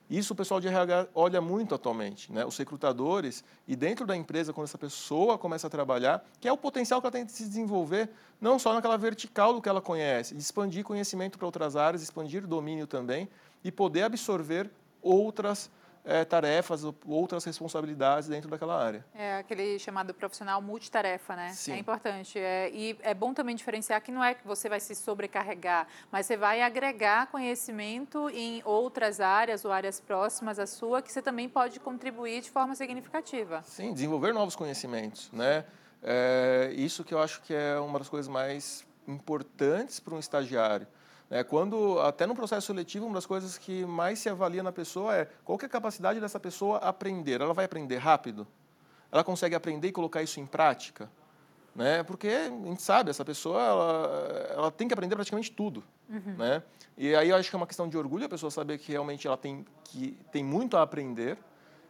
Isso 0.07 0.33
o 0.33 0.35
pessoal 0.35 0.59
de 0.59 0.67
RH 0.67 1.07
olha 1.15 1.41
muito 1.41 1.73
atualmente, 1.73 2.31
né? 2.31 2.45
os 2.45 2.55
recrutadores, 2.55 3.43
e 3.67 3.75
dentro 3.75 4.05
da 4.05 4.15
empresa, 4.15 4.53
quando 4.53 4.67
essa 4.67 4.77
pessoa 4.77 5.39
começa 5.39 5.65
a 5.65 5.69
trabalhar, 5.71 6.23
que 6.39 6.47
é 6.47 6.53
o 6.53 6.57
potencial 6.57 7.01
que 7.01 7.07
ela 7.07 7.11
tem 7.11 7.25
de 7.25 7.31
se 7.31 7.45
desenvolver, 7.45 8.11
não 8.39 8.59
só 8.59 8.75
naquela 8.75 8.95
vertical 8.95 9.55
do 9.55 9.61
que 9.61 9.67
ela 9.67 9.81
conhece, 9.81 10.37
expandir 10.37 10.83
conhecimento 10.83 11.39
para 11.39 11.47
outras 11.47 11.75
áreas, 11.75 12.03
expandir 12.03 12.45
domínio 12.45 12.85
também, 12.85 13.27
e 13.63 13.71
poder 13.71 14.03
absorver 14.03 14.69
outras 15.01 15.71
é, 16.05 16.23
tarefas, 16.23 16.83
outras 17.05 17.43
responsabilidades 17.43 18.29
dentro 18.29 18.49
daquela 18.49 18.81
área. 18.81 19.03
É 19.13 19.37
aquele 19.37 19.79
chamado 19.79 20.13
profissional 20.13 20.61
multitarefa, 20.61 21.35
né? 21.35 21.49
Sim. 21.49 21.73
É 21.73 21.77
importante. 21.77 22.39
É, 22.39 22.69
e 22.71 22.97
é 23.01 23.13
bom 23.13 23.33
também 23.33 23.55
diferenciar 23.55 24.01
que 24.01 24.11
não 24.11 24.23
é 24.23 24.33
que 24.35 24.45
você 24.45 24.69
vai 24.69 24.79
se 24.79 24.93
sobrecarregar, 24.93 25.87
mas 26.11 26.25
você 26.25 26.37
vai 26.37 26.61
agregar 26.61 27.27
conhecimento 27.27 28.29
em 28.29 28.61
outras 28.63 29.19
áreas 29.19 29.65
ou 29.65 29.71
áreas 29.71 29.99
próximas 29.99 30.59
à 30.59 30.67
sua 30.67 31.01
que 31.01 31.11
você 31.11 31.21
também 31.21 31.49
pode 31.49 31.79
contribuir 31.79 32.41
de 32.41 32.51
forma 32.51 32.75
significativa. 32.75 33.63
Sim, 33.63 33.93
desenvolver 33.93 34.33
novos 34.33 34.55
conhecimentos, 34.55 35.31
né? 35.31 35.65
É, 36.03 36.71
isso 36.75 37.03
que 37.03 37.13
eu 37.13 37.19
acho 37.19 37.41
que 37.41 37.53
é 37.53 37.79
uma 37.79 37.97
das 37.97 38.07
coisas 38.07 38.27
mais 38.27 38.85
importantes 39.07 39.99
para 39.99 40.13
um 40.13 40.19
estagiário. 40.19 40.87
É, 41.35 41.43
quando, 41.43 41.99
até 41.99 42.25
no 42.25 42.33
processo 42.33 42.67
seletivo, 42.67 43.07
uma 43.07 43.15
das 43.15 43.25
coisas 43.25 43.57
que 43.57 43.85
mais 43.85 44.19
se 44.19 44.29
avalia 44.29 44.63
na 44.63 44.71
pessoa 44.71 45.13
é 45.13 45.27
qual 45.43 45.59
é 45.61 45.65
a 45.65 45.67
capacidade 45.67 46.17
dessa 46.17 46.39
pessoa 46.39 46.77
aprender. 46.77 47.41
Ela 47.41 47.53
vai 47.53 47.65
aprender 47.65 47.97
rápido? 47.97 48.47
Ela 49.11 49.21
consegue 49.21 49.53
aprender 49.53 49.89
e 49.89 49.91
colocar 49.91 50.23
isso 50.23 50.39
em 50.39 50.45
prática? 50.45 51.11
Né? 51.75 52.03
Porque 52.03 52.29
a 52.29 52.47
gente 52.47 52.81
sabe, 52.81 53.09
essa 53.09 53.25
pessoa 53.25 53.61
ela, 53.61 54.47
ela 54.49 54.71
tem 54.71 54.87
que 54.87 54.93
aprender 54.93 55.13
praticamente 55.13 55.51
tudo. 55.51 55.83
Uhum. 56.09 56.35
Né? 56.37 56.63
E 56.97 57.13
aí 57.13 57.27
eu 57.27 57.35
acho 57.35 57.49
que 57.49 57.55
é 57.57 57.59
uma 57.59 57.67
questão 57.67 57.89
de 57.89 57.97
orgulho 57.97 58.27
a 58.27 58.29
pessoa 58.29 58.49
saber 58.49 58.77
que 58.77 58.93
realmente 58.93 59.27
ela 59.27 59.35
tem, 59.35 59.65
que, 59.83 60.17
tem 60.31 60.41
muito 60.41 60.77
a 60.77 60.83
aprender, 60.83 61.37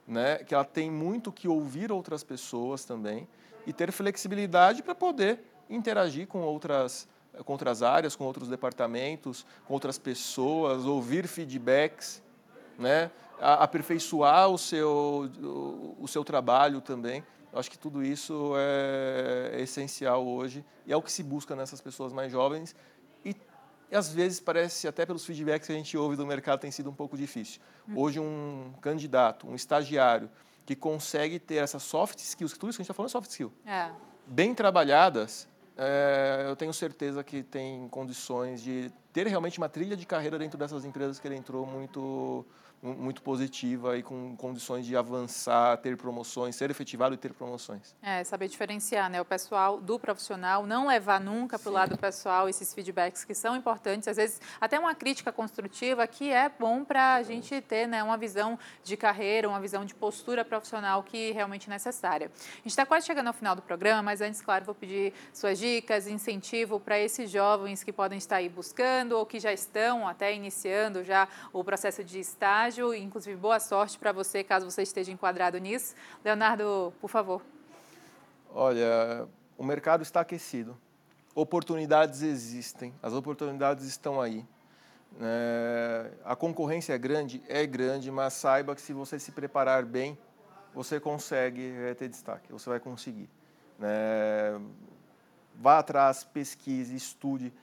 né? 0.07 0.37
que 0.37 0.55
ela 0.55 0.65
tem 0.65 0.89
muito 0.89 1.31
que 1.31 1.47
ouvir 1.47 1.91
outras 1.91 2.23
pessoas 2.23 2.83
também 2.83 3.27
e 3.67 3.71
ter 3.71 3.91
flexibilidade 3.91 4.81
para 4.81 4.95
poder 4.95 5.39
interagir 5.69 6.25
com 6.25 6.41
outras 6.41 7.07
com 7.43 7.53
outras 7.53 7.83
áreas, 7.83 8.15
com 8.15 8.23
outros 8.23 8.47
departamentos, 8.47 9.45
com 9.65 9.73
outras 9.73 9.97
pessoas, 9.97 10.85
ouvir 10.85 11.27
feedbacks, 11.27 12.21
né? 12.77 13.11
aperfeiçoar 13.39 14.49
o 14.49 14.57
seu, 14.57 15.29
o 15.99 16.07
seu 16.07 16.23
trabalho 16.23 16.81
também. 16.81 17.23
Eu 17.51 17.59
acho 17.59 17.71
que 17.71 17.77
tudo 17.77 18.03
isso 18.03 18.53
é 18.57 19.61
essencial 19.61 20.25
hoje 20.25 20.63
e 20.85 20.91
é 20.91 20.97
o 20.97 21.01
que 21.01 21.11
se 21.11 21.23
busca 21.23 21.55
nessas 21.55 21.79
pessoas 21.79 22.11
mais 22.11 22.31
jovens 22.31 22.75
e, 23.23 23.35
e 23.89 23.95
às 23.95 24.11
vezes 24.11 24.41
parece 24.41 24.87
até 24.87 25.05
pelos 25.05 25.25
feedbacks 25.25 25.67
que 25.67 25.73
a 25.73 25.75
gente 25.75 25.97
ouve 25.97 26.17
do 26.17 26.25
mercado 26.25 26.59
tem 26.59 26.71
sido 26.71 26.89
um 26.89 26.93
pouco 26.93 27.15
difícil. 27.15 27.61
Hoje 27.95 28.19
um 28.19 28.73
candidato, 28.81 29.47
um 29.47 29.55
estagiário 29.55 30.29
que 30.65 30.75
consegue 30.75 31.39
ter 31.39 31.55
essas 31.55 31.83
soft 31.83 32.19
skills, 32.19 32.57
tudo 32.57 32.71
isso 32.71 32.77
que 32.77 32.81
a 32.81 32.83
gente 32.83 32.91
está 32.91 32.93
falando 32.93 33.09
é 33.09 33.11
soft 33.11 33.29
skill, 33.29 33.53
é. 33.65 33.91
bem 34.25 34.53
trabalhadas, 34.53 35.47
é, 35.77 36.45
eu 36.47 36.55
tenho 36.55 36.73
certeza 36.73 37.23
que 37.23 37.43
tem 37.43 37.87
condições 37.89 38.61
de 38.61 38.91
ter 39.11 39.27
realmente 39.27 39.57
uma 39.57 39.67
trilha 39.67 39.95
de 39.95 40.05
carreira 40.05 40.37
dentro 40.39 40.57
dessas 40.57 40.85
empresas 40.85 41.19
que 41.19 41.27
ele 41.27 41.35
entrou 41.35 41.65
muito 41.65 42.45
muito 42.81 43.21
positiva 43.21 43.97
e 43.97 44.03
com 44.03 44.35
condições 44.35 44.85
de 44.85 44.95
avançar, 44.95 45.77
ter 45.77 45.97
promoções, 45.97 46.55
ser 46.55 46.69
efetivado 46.69 47.15
e 47.15 47.17
ter 47.17 47.33
promoções. 47.33 47.95
É, 48.01 48.23
saber 48.23 48.47
diferenciar 48.47 49.09
né, 49.09 49.19
o 49.19 49.25
pessoal 49.25 49.81
do 49.81 49.99
profissional, 49.99 50.65
não 50.65 50.87
levar 50.87 51.19
nunca 51.19 51.57
para 51.57 51.69
o 51.69 51.73
lado 51.73 51.97
pessoal 51.97 52.47
esses 52.47 52.73
feedbacks 52.73 53.23
que 53.23 53.33
são 53.33 53.55
importantes, 53.55 54.07
às 54.07 54.17
vezes 54.17 54.39
até 54.61 54.79
uma 54.79 54.93
crítica 54.93 55.31
construtiva 55.31 56.05
que 56.05 56.29
é 56.31 56.49
bom 56.49 56.83
para 56.83 57.15
a 57.15 57.23
gente 57.23 57.59
ter 57.61 57.87
né, 57.87 58.03
uma 58.03 58.17
visão 58.17 58.59
de 58.83 58.95
carreira, 58.95 59.49
uma 59.49 59.59
visão 59.59 59.83
de 59.83 59.95
postura 59.95 60.45
profissional 60.45 61.01
que 61.01 61.31
é 61.31 61.33
realmente 61.33 61.69
necessária. 61.69 62.31
A 62.35 62.57
gente 62.57 62.67
está 62.67 62.85
quase 62.85 63.05
chegando 63.05 63.27
ao 63.27 63.33
final 63.33 63.55
do 63.55 63.61
programa, 63.61 64.03
mas 64.03 64.21
antes, 64.21 64.41
claro, 64.41 64.65
vou 64.65 64.75
pedir 64.75 65.13
suas 65.33 65.57
dicas, 65.57 66.07
incentivo 66.07 66.79
para 66.79 66.99
esses 66.99 67.31
jovens 67.31 67.83
que 67.83 67.91
podem 67.91 68.17
estar 68.17 68.37
aí 68.37 68.49
buscando 68.49 69.13
ou 69.13 69.25
que 69.25 69.39
já 69.39 69.51
estão 69.51 70.07
até 70.07 70.33
iniciando 70.33 71.03
já 71.03 71.27
o 71.51 71.63
processo 71.63 72.03
de 72.03 72.19
estágio 72.19 72.64
estágio, 72.65 72.93
inclusive 72.93 73.35
boa 73.37 73.59
sorte 73.59 73.97
para 73.99 74.11
você, 74.11 74.43
caso 74.43 74.69
você 74.69 74.81
esteja 74.81 75.11
enquadrado 75.11 75.57
nisso. 75.57 75.93
Leonardo, 76.23 76.93
por 76.99 77.09
favor. 77.09 77.41
Olha, 78.51 79.27
o 79.57 79.63
mercado 79.63 80.01
está 80.01 80.21
aquecido, 80.21 80.77
oportunidades 81.35 82.21
existem, 82.21 82.93
as 83.03 83.13
oportunidades 83.13 83.85
estão 83.85 84.19
aí. 84.19 84.45
É, 85.21 86.11
a 86.23 86.35
concorrência 86.35 86.93
é 86.93 86.97
grande, 86.97 87.43
é 87.47 87.65
grande, 87.65 88.09
mas 88.09 88.33
saiba 88.33 88.73
que 88.73 88.81
se 88.81 88.93
você 88.93 89.19
se 89.19 89.31
preparar 89.31 89.85
bem, 89.85 90.17
você 90.73 90.99
consegue 90.99 91.73
ter 91.97 92.09
destaque, 92.09 92.51
você 92.51 92.69
vai 92.69 92.79
conseguir. 92.79 93.29
É, 93.81 94.57
vá 95.55 95.79
atrás, 95.79 96.23
pesquise, 96.23 96.95
estude, 96.95 97.53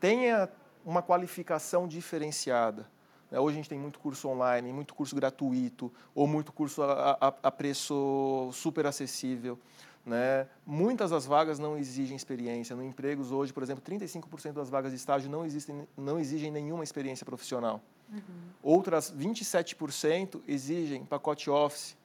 tenha 0.00 0.48
uma 0.84 1.02
qualificação 1.02 1.86
diferenciada. 1.86 2.86
Né? 3.32 3.40
Hoje 3.40 3.54
a 3.54 3.56
gente 3.56 3.68
tem 3.68 3.78
muito 3.78 3.98
curso 3.98 4.28
online, 4.28 4.70
muito 4.72 4.94
curso 4.94 5.16
gratuito, 5.16 5.90
ou 6.14 6.26
muito 6.26 6.52
curso 6.52 6.82
a, 6.82 7.16
a, 7.18 7.34
a 7.42 7.50
preço 7.50 8.50
super 8.52 8.84
acessível. 8.86 9.58
Né? 10.04 10.46
Muitas 10.66 11.10
das 11.10 11.24
vagas 11.24 11.58
não 11.58 11.78
exigem 11.78 12.14
experiência. 12.14 12.76
No 12.76 12.84
empregos 12.84 13.32
hoje, 13.32 13.52
por 13.52 13.62
exemplo, 13.62 13.82
35% 13.82 14.52
das 14.52 14.68
vagas 14.68 14.92
de 14.92 14.96
estágio 14.96 15.30
não, 15.30 15.46
existem, 15.46 15.88
não 15.96 16.20
exigem 16.20 16.50
nenhuma 16.50 16.84
experiência 16.84 17.24
profissional. 17.24 17.80
Uhum. 18.12 18.20
Outras 18.62 19.10
27% 19.10 20.42
exigem 20.46 21.02
pacote 21.06 21.48
Office, 21.48 21.96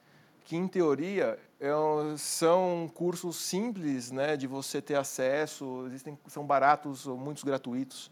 que 0.46 0.56
em 0.56 0.66
teoria 0.66 1.38
é, 1.60 1.70
são 2.18 2.90
cursos 2.94 3.36
simples 3.36 4.12
né, 4.12 4.38
de 4.38 4.48
você 4.48 4.82
ter 4.82 4.96
acesso, 4.96 5.84
existem, 5.88 6.18
são 6.28 6.46
baratos 6.46 7.06
ou 7.06 7.18
muitos 7.18 7.44
gratuitos. 7.44 8.10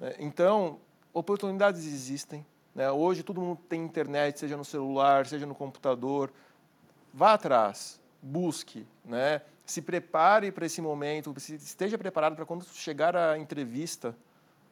Uhum. 0.00 0.10
Então, 0.20 0.78
oportunidades 1.12 1.84
existem. 1.86 2.44
Né? 2.74 2.90
Hoje 2.90 3.22
todo 3.22 3.40
mundo 3.40 3.60
tem 3.68 3.82
internet, 3.82 4.38
seja 4.38 4.56
no 4.56 4.64
celular, 4.64 5.26
seja 5.26 5.46
no 5.46 5.54
computador. 5.54 6.32
Vá 7.12 7.34
atrás 7.34 8.00
busque, 8.22 8.86
né? 9.04 9.42
se 9.64 9.80
prepare 9.80 10.52
para 10.52 10.66
esse 10.66 10.80
momento, 10.80 11.34
esteja 11.36 11.96
preparado 11.96 12.36
para 12.36 12.44
quando 12.44 12.64
chegar 12.64 13.16
a 13.16 13.38
entrevista, 13.38 14.16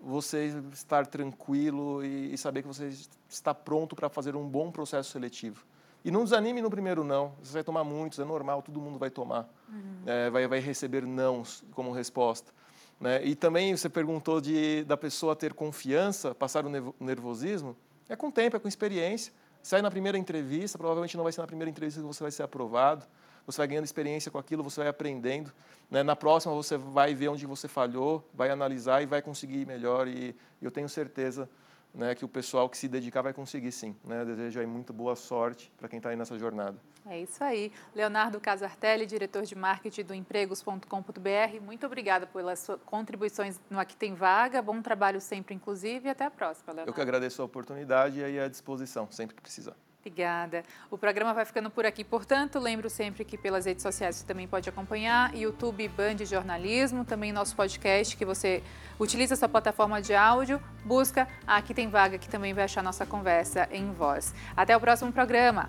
você 0.00 0.54
estar 0.72 1.06
tranquilo 1.06 2.04
e, 2.04 2.36
saber 2.36 2.62
que 2.62 2.68
você 2.68 2.90
está 3.28 3.54
pronto 3.54 3.94
para 3.94 4.08
fazer 4.08 4.34
um 4.34 4.46
bom 4.46 4.70
processo 4.70 5.10
seletivo. 5.10 5.64
E 6.04 6.10
não 6.10 6.24
desanime 6.24 6.62
no 6.62 6.70
primeiro 6.70 7.04
não. 7.04 7.34
Você 7.42 7.52
vai 7.52 7.64
tomar 7.64 7.84
muitos, 7.84 8.18
é 8.18 8.24
normal, 8.24 8.62
todo 8.62 8.80
mundo 8.80 8.98
vai 8.98 9.10
tomar. 9.10 9.46
Uhum. 9.68 10.02
É, 10.06 10.30
vai, 10.30 10.46
vai 10.46 10.58
receber 10.58 11.06
nãos 11.06 11.62
como 11.72 11.92
resposta. 11.92 12.52
Né? 13.00 13.24
E 13.24 13.34
também 13.34 13.74
você 13.74 13.88
perguntou 13.88 14.40
de, 14.40 14.84
da 14.84 14.96
pessoa 14.96 15.34
ter 15.34 15.54
confiança, 15.54 16.34
passar 16.34 16.64
o 16.66 16.94
nervosismo. 17.00 17.74
É 18.08 18.14
com 18.14 18.30
tempo, 18.30 18.56
é 18.56 18.60
com 18.60 18.68
experiência. 18.68 19.32
Sai 19.62 19.82
na 19.82 19.90
primeira 19.90 20.18
entrevista, 20.18 20.76
provavelmente 20.78 21.16
não 21.16 21.24
vai 21.24 21.32
ser 21.32 21.40
na 21.40 21.46
primeira 21.46 21.70
entrevista 21.70 22.00
que 22.00 22.06
você 22.06 22.22
vai 22.22 22.30
ser 22.30 22.42
aprovado 22.42 23.06
você 23.46 23.58
vai 23.58 23.68
ganhando 23.68 23.84
experiência 23.84 24.30
com 24.30 24.38
aquilo, 24.38 24.62
você 24.62 24.80
vai 24.80 24.88
aprendendo. 24.88 25.52
Né? 25.90 26.02
Na 26.02 26.14
próxima, 26.14 26.54
você 26.54 26.76
vai 26.76 27.14
ver 27.14 27.28
onde 27.28 27.46
você 27.46 27.68
falhou, 27.68 28.26
vai 28.32 28.50
analisar 28.50 29.02
e 29.02 29.06
vai 29.06 29.20
conseguir 29.20 29.66
melhor. 29.66 30.06
E 30.08 30.34
eu 30.60 30.70
tenho 30.70 30.88
certeza 30.88 31.48
né, 31.94 32.14
que 32.14 32.24
o 32.24 32.28
pessoal 32.28 32.68
que 32.68 32.76
se 32.76 32.88
dedicar 32.88 33.22
vai 33.22 33.32
conseguir 33.32 33.72
sim. 33.72 33.96
Né? 34.04 34.20
Eu 34.20 34.26
desejo 34.26 34.60
aí 34.60 34.66
muito 34.66 34.92
boa 34.92 35.16
sorte 35.16 35.72
para 35.76 35.88
quem 35.88 35.98
está 35.98 36.10
aí 36.10 36.16
nessa 36.16 36.38
jornada. 36.38 36.76
É 37.06 37.20
isso 37.20 37.42
aí. 37.42 37.72
Leonardo 37.94 38.38
Casartelli, 38.40 39.06
diretor 39.06 39.42
de 39.42 39.54
marketing 39.54 40.04
do 40.04 40.14
empregos.com.br, 40.14 41.60
muito 41.62 41.86
obrigada 41.86 42.26
pelas 42.26 42.68
contribuições 42.84 43.58
no 43.70 43.78
Aqui 43.78 43.96
Tem 43.96 44.14
Vaga. 44.14 44.60
Bom 44.60 44.80
trabalho 44.82 45.20
sempre, 45.20 45.54
inclusive, 45.54 46.08
e 46.08 46.10
até 46.10 46.26
a 46.26 46.30
próxima, 46.30 46.72
Leonardo. 46.72 46.90
Eu 46.90 46.94
que 46.94 47.00
agradeço 47.00 47.40
a 47.40 47.44
oportunidade 47.44 48.20
e 48.20 48.24
aí 48.24 48.38
à 48.38 48.48
disposição, 48.48 49.10
sempre 49.10 49.34
que 49.34 49.42
precisar. 49.42 49.76
Obrigada. 50.00 50.64
O 50.90 50.96
programa 50.96 51.34
vai 51.34 51.44
ficando 51.44 51.70
por 51.70 51.84
aqui. 51.84 52.02
Portanto, 52.02 52.58
lembro 52.58 52.88
sempre 52.88 53.22
que 53.22 53.36
pelas 53.36 53.66
redes 53.66 53.82
sociais 53.82 54.16
você 54.16 54.26
também 54.26 54.48
pode 54.48 54.66
acompanhar, 54.66 55.34
YouTube 55.36 55.86
Band 55.88 56.24
Jornalismo, 56.24 57.04
também 57.04 57.32
nosso 57.32 57.54
podcast, 57.54 58.16
que 58.16 58.24
você 58.24 58.62
utiliza 58.98 59.34
a 59.34 59.36
sua 59.36 59.48
plataforma 59.48 60.00
de 60.00 60.14
áudio, 60.14 60.60
busca 60.86 61.28
Aqui 61.46 61.74
Tem 61.74 61.88
Vaga, 61.88 62.16
que 62.16 62.30
também 62.30 62.54
vai 62.54 62.64
achar 62.64 62.82
nossa 62.82 63.04
conversa 63.04 63.68
em 63.70 63.92
voz. 63.92 64.34
Até 64.56 64.74
o 64.74 64.80
próximo 64.80 65.12
programa. 65.12 65.68